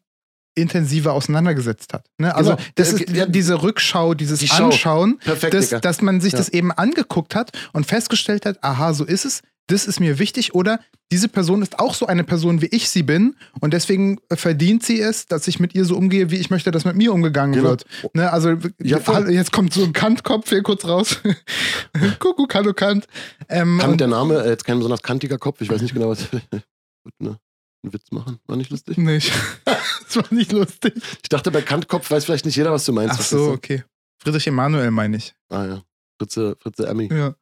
[0.55, 2.07] intensiver auseinandergesetzt hat.
[2.19, 2.35] Ne?
[2.35, 2.63] Also genau.
[2.75, 6.39] das ist ja, diese Rückschau, dieses die Anschauen, Perfekt, dass, dass man sich ja.
[6.39, 10.55] das eben angeguckt hat und festgestellt hat, aha, so ist es, das ist mir wichtig
[10.55, 10.81] oder
[11.11, 15.01] diese Person ist auch so eine Person, wie ich sie bin und deswegen verdient sie
[15.01, 17.71] es, dass ich mit ihr so umgehe, wie ich möchte, dass mit mir umgegangen genau.
[17.71, 17.85] wird.
[18.13, 18.99] Ne, also ja,
[19.29, 21.21] jetzt kommt so ein Kantkopf hier kurz raus.
[22.19, 23.07] Kuckuck, hallo Kant.
[23.49, 26.29] Ähm, Kant, der Name, äh, jetzt kein besonders kantiger Kopf, ich weiß nicht genau, was.
[27.19, 27.39] ne?
[27.83, 28.39] Einen Witz machen.
[28.47, 28.97] War nicht lustig?
[28.99, 29.33] Nicht.
[29.65, 30.95] das war nicht lustig.
[31.23, 33.17] Ich dachte, bei Kantkopf weiß vielleicht nicht jeder, was du meinst.
[33.19, 33.85] Ach so, okay.
[34.19, 35.35] Friedrich Emanuel meine ich.
[35.49, 35.83] Ah ja.
[36.19, 37.09] Fritze, Fritze Emmy.
[37.13, 37.35] Ja.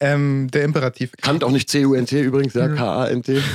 [0.00, 1.12] Ähm, der Imperativ.
[1.20, 3.42] Kant auch nicht C-U-N-T übrigens, ja, K-A-N-T.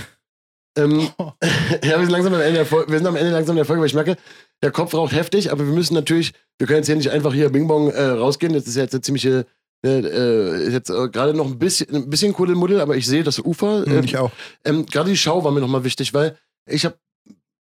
[0.76, 1.32] Ähm, oh.
[1.84, 3.82] ja, wir sind langsam am Ende der Folge, wir sind am Ende langsam der Folge,
[3.82, 4.18] weil ich merke,
[4.64, 7.49] der Kopf raucht heftig, aber wir müssen natürlich, wir können jetzt hier nicht einfach hier
[7.51, 8.53] Bing Bong äh, rausgehen.
[8.53, 9.45] Das ist ja jetzt eine ziemliche,
[9.84, 13.39] äh, äh jetzt äh, gerade noch ein bisschen, ein bisschen Kuddelmuddel, aber ich sehe das
[13.39, 13.86] Ufer.
[13.88, 14.31] Ähm, ich auch.
[14.63, 16.97] Ähm, gerade die Schau war mir nochmal wichtig, weil ich habe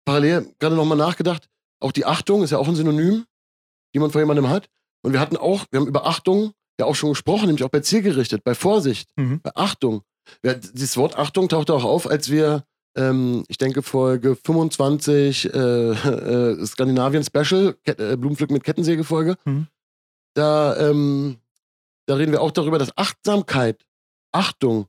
[0.05, 1.47] parallel gerade nochmal nachgedacht,
[1.79, 3.25] auch die Achtung ist ja auch ein Synonym,
[3.93, 4.69] die man vor jemandem hat.
[5.03, 7.81] Und wir hatten auch, wir haben über Achtung ja auch schon gesprochen, nämlich auch bei
[7.81, 9.41] zielgerichtet, bei Vorsicht, mhm.
[9.41, 10.01] bei Achtung.
[10.43, 12.63] Ja, dieses Wort Achtung tauchte auch auf, als wir,
[12.95, 19.67] ähm, ich denke, Folge 25, äh, äh, Skandinavien Special, Ket äh, Blumenpflück mit Kettensäge-Folge, mhm.
[20.33, 21.37] da, ähm,
[22.07, 23.85] da reden wir auch darüber, dass Achtsamkeit,
[24.31, 24.87] Achtung,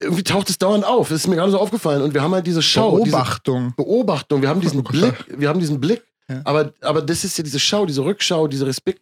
[0.00, 1.08] irgendwie taucht es dauernd auf.
[1.08, 2.02] Das ist mir gerade so aufgefallen.
[2.02, 2.96] Und wir haben halt diese Schau.
[2.96, 3.64] Beobachtung.
[3.64, 4.42] Diese Beobachtung.
[4.42, 5.26] Wir haben diesen oh Blick.
[5.28, 6.04] Wir haben diesen Blick.
[6.28, 6.42] Ja.
[6.44, 9.00] Aber, aber das ist ja diese Schau, diese Rückschau, diese Respekt,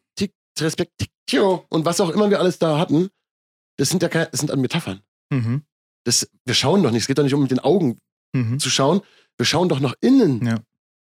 [0.61, 3.09] Respektio und was auch immer wir alles da hatten,
[3.77, 5.01] das sind ja keine, das sind Metaphern.
[5.31, 5.63] Mhm.
[6.05, 7.99] Das, wir schauen doch nicht, es geht doch nicht um mit den Augen
[8.33, 8.59] mhm.
[8.59, 9.01] zu schauen,
[9.37, 10.47] wir schauen doch nach innen.
[10.47, 10.61] Ja.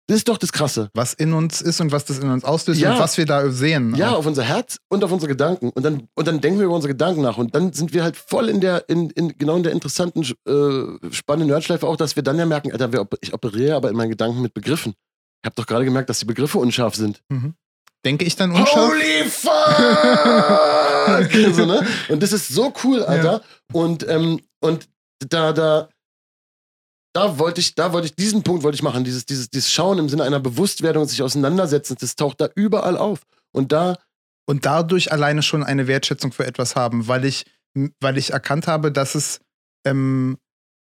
[0.08, 0.90] Das ist doch das Krasse.
[0.94, 2.94] Was in uns ist und was das in uns auslöst ja.
[2.94, 3.94] und was wir da sehen.
[3.94, 5.70] Ja, auf unser Herz und auf unsere Gedanken.
[5.70, 7.38] Und dann, und dann denken wir über unsere Gedanken nach.
[7.38, 11.12] Und dann sind wir halt voll in der, in, in genau in der interessanten, äh,
[11.12, 12.90] spannenden Nerdschleife auch, dass wir dann ja merken, Alter,
[13.20, 14.94] ich operiere aber in meinen Gedanken mit Begriffen.
[15.42, 17.22] Ich habe doch gerade gemerkt, dass die Begriffe unscharf sind.
[17.28, 17.54] Mhm
[18.04, 18.90] denke ich dann unscharf.
[18.90, 19.52] Holy fuck!
[21.54, 21.86] so, ne?
[22.08, 23.32] Und das ist so cool, Alter.
[23.32, 23.40] Ja.
[23.72, 24.88] Und, ähm, und
[25.28, 25.88] da, da,
[27.12, 29.98] da wollte ich, da wollte ich, diesen Punkt wollte ich machen, dieses, dieses, dieses Schauen
[29.98, 33.22] im Sinne einer Bewusstwerdung und sich auseinandersetzen, das taucht da überall auf.
[33.52, 33.98] Und da.
[34.46, 37.44] Und dadurch alleine schon eine Wertschätzung für etwas haben, weil ich,
[38.00, 39.40] weil ich erkannt habe, dass es,
[39.86, 40.36] ähm,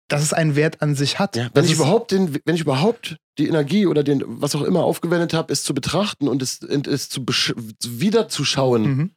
[0.09, 1.36] dass es einen Wert an sich hat.
[1.36, 4.84] Ja, wenn ich überhaupt den, wenn ich überhaupt die Energie oder den, was auch immer
[4.84, 9.11] aufgewendet habe, es zu betrachten und es, und es zu wiederzuschauen, mhm.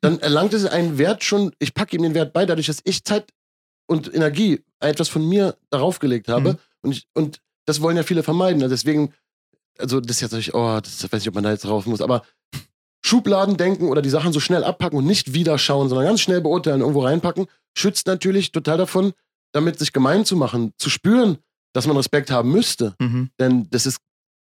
[0.00, 3.04] dann erlangt es einen Wert schon, ich packe ihm den Wert bei, dadurch, dass ich
[3.04, 3.26] Zeit
[3.86, 6.52] und Energie etwas von mir darauf gelegt habe.
[6.52, 6.58] Mhm.
[6.82, 8.62] Und, ich, und das wollen ja viele vermeiden.
[8.62, 9.12] Also deswegen,
[9.78, 12.00] also das ist jetzt natürlich, oh, das weiß nicht, ob man da jetzt drauf muss,
[12.00, 12.22] aber
[13.04, 16.40] Schubladen denken oder die Sachen so schnell abpacken und nicht wieder schauen, sondern ganz schnell
[16.40, 19.12] beurteilen, irgendwo reinpacken, schützt natürlich total davon,
[19.52, 21.38] damit sich gemein zu machen, zu spüren,
[21.74, 22.94] dass man Respekt haben müsste.
[22.98, 23.30] Mhm.
[23.38, 23.98] Denn das ist,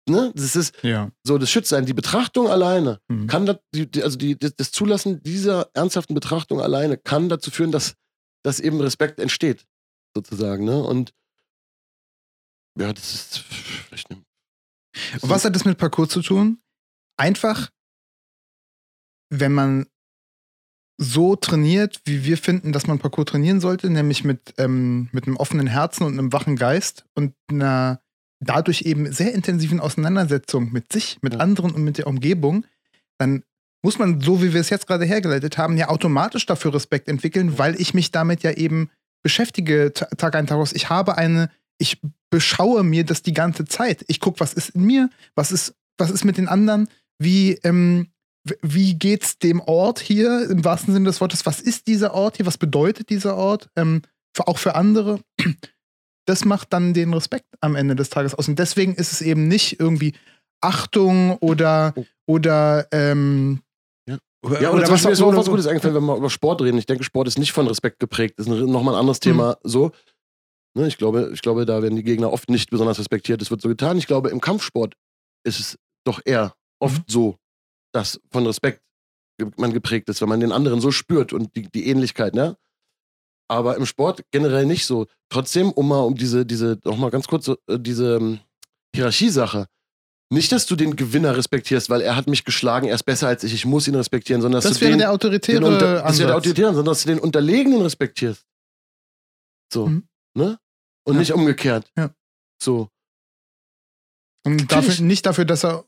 [0.09, 1.11] ne, das ist ja.
[1.23, 1.87] so, das schützt einen.
[1.87, 3.29] Die Betrachtung alleine mhm.
[3.29, 3.59] kann, das,
[4.03, 7.95] also die, das Zulassen dieser ernsthaften Betrachtung alleine kann dazu führen, dass,
[8.43, 9.67] dass eben Respekt entsteht,
[10.15, 10.65] sozusagen.
[10.65, 10.83] Ne?
[10.83, 11.13] Und
[12.79, 14.23] ja, das ist vielleicht eine.
[15.21, 16.61] Und was hat das mit Parcours zu tun?
[17.17, 17.71] Einfach
[19.31, 19.87] wenn man
[20.99, 25.37] so trainiert, wie wir finden, dass man Parcours trainieren sollte, nämlich mit, ähm, mit einem
[25.37, 28.03] offenen Herzen und einem wachen Geist und einer
[28.41, 31.41] dadurch eben sehr intensiven Auseinandersetzung mit sich, mit ja.
[31.41, 32.67] anderen und mit der Umgebung,
[33.19, 33.45] dann
[33.83, 37.59] muss man, so wie wir es jetzt gerade hergeleitet haben, ja automatisch dafür Respekt entwickeln,
[37.59, 38.91] weil ich mich damit ja eben
[39.23, 40.73] beschäftige, Tag ein, Tag aus.
[40.73, 42.01] Ich habe eine, ich
[42.31, 44.05] beschaue mir das die ganze Zeit.
[44.09, 48.09] Ich gucke, was ist in mir, was ist, was ist mit den anderen, wie, ähm,
[48.63, 51.45] wie geht's dem Ort hier im wahrsten Sinne des Wortes?
[51.45, 52.47] Was ist dieser Ort hier?
[52.47, 53.69] Was bedeutet dieser Ort?
[53.77, 54.03] Ähm,
[54.35, 55.21] für, auch für andere.
[56.27, 58.47] Das macht dann den Respekt am Ende des Tages aus.
[58.47, 60.15] Und deswegen ist es eben nicht irgendwie
[60.61, 62.05] Achtung oder, oh.
[62.27, 63.63] oder ähm,
[64.45, 66.79] ja, oder, oder was, was, auch, was Gutes eingefallen, wenn wir über Sport reden.
[66.79, 68.39] Ich denke, Sport ist nicht von Respekt geprägt.
[68.39, 69.25] Das ist nochmal ein anderes mhm.
[69.25, 69.51] Thema.
[69.63, 69.69] Mhm.
[69.69, 69.91] So,
[70.75, 73.41] ne, ich glaube, ich glaube, da werden die Gegner oft nicht besonders respektiert.
[73.41, 73.99] Das wird so getan.
[73.99, 74.95] Ich glaube, im Kampfsport
[75.45, 77.13] ist es doch eher oft mhm.
[77.13, 77.37] so,
[77.93, 78.83] das von Respekt
[79.57, 82.57] man geprägt ist, wenn man den anderen so spürt und die, die Ähnlichkeit, ne?
[83.49, 85.07] Aber im Sport generell nicht so.
[85.29, 88.41] Trotzdem, um mal um diese, diese, noch mal ganz kurz, äh, diese ähm,
[88.95, 89.67] Hierarchiesache.
[90.33, 93.43] Nicht, dass du den Gewinner respektierst, weil er hat mich geschlagen, er ist besser als
[93.43, 96.03] ich, ich muss ihn respektieren, sondern dass das du wäre den, der autoritäre den unter,
[96.03, 98.47] Das wäre der autoritäre, sondern dass du den Unterlegenen respektierst.
[99.73, 100.05] So, mhm.
[100.35, 100.59] ne?
[101.05, 101.21] Und ja.
[101.21, 101.91] nicht umgekehrt.
[101.97, 102.11] Ja.
[102.63, 102.89] So.
[104.45, 105.85] Und dafür, nicht dafür, dass er,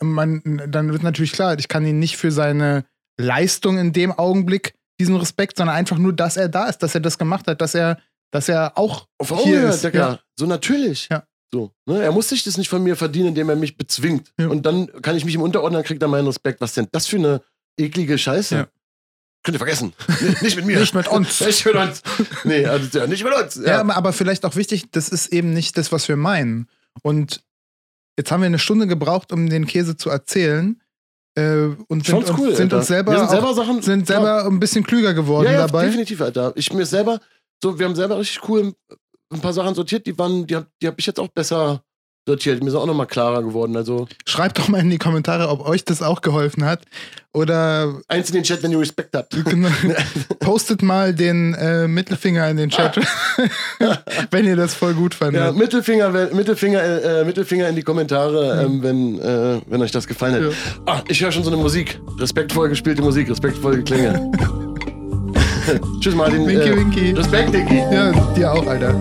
[0.00, 2.84] man, dann wird natürlich klar, ich kann ihn nicht für seine
[3.16, 7.00] Leistung in dem Augenblick diesen Respekt, sondern einfach nur, dass er da ist, dass er
[7.00, 8.00] das gemacht hat, dass er,
[8.32, 9.84] dass er auch auf hier Augenhöhe, ist.
[9.84, 10.18] Ja.
[10.38, 11.08] So natürlich.
[11.10, 11.26] Ja.
[11.54, 12.02] So, ne?
[12.02, 14.32] Er muss sich das nicht von mir verdienen, indem er mich bezwingt.
[14.38, 14.48] Ja.
[14.48, 16.60] Und dann kann ich mich ihm unterordnen, dann kriegt er meinen Respekt.
[16.60, 17.42] Was denn das für eine
[17.78, 18.54] eklige Scheiße?
[18.56, 18.66] Ja.
[19.44, 19.92] Könnt ihr vergessen.
[20.40, 20.80] nicht mit mir.
[20.80, 21.40] nicht mit uns.
[21.40, 22.02] nicht mit uns.
[22.42, 23.54] Nee, also, ja, nicht mit uns.
[23.56, 23.86] Ja.
[23.86, 26.68] ja, aber vielleicht auch wichtig, das ist eben nicht das, was wir meinen.
[27.02, 27.44] Und
[28.16, 30.80] Jetzt haben wir eine Stunde gebraucht, um den Käse zu erzählen.
[31.36, 34.42] Äh, und sind, uns, cool, sind uns selber, wir sind selber, auch, Sachen, sind selber
[34.42, 34.46] ja.
[34.46, 35.86] ein bisschen klüger geworden ja, ja, dabei.
[35.86, 36.52] Definitiv, Alter.
[36.54, 37.18] Ich mir selber,
[37.60, 38.72] so, wir haben selber richtig cool
[39.34, 41.82] ein paar Sachen sortiert, die waren, die, die habe ich jetzt auch besser
[42.26, 42.62] sortiert.
[42.62, 43.76] Mir ist auch nochmal klarer geworden.
[43.76, 46.82] Also Schreibt doch mal in die Kommentare, ob euch das auch geholfen hat.
[47.32, 48.00] Oder.
[48.08, 49.34] Eins in den Chat, wenn ihr Respekt habt.
[49.44, 49.68] Genau.
[50.40, 52.96] Postet mal den äh, Mittelfinger in den Chat,
[54.30, 55.42] wenn ihr das voll gut fandet.
[55.42, 58.74] Ja, Mittelfinger, Mittelfinger, äh, Mittelfinger in die Kommentare, mhm.
[58.74, 60.42] ähm, wenn, äh, wenn euch das gefallen hat.
[60.42, 60.48] Ja.
[60.86, 62.00] Ah, ich höre schon so eine Musik.
[62.18, 64.30] Respektvoll gespielte Musik, respektvolle Klänge.
[66.00, 66.46] Tschüss Martin.
[66.46, 67.10] Winky, äh, winky.
[67.12, 67.78] Respekt, Dicky.
[67.92, 68.94] Ja, dir auch, Alter.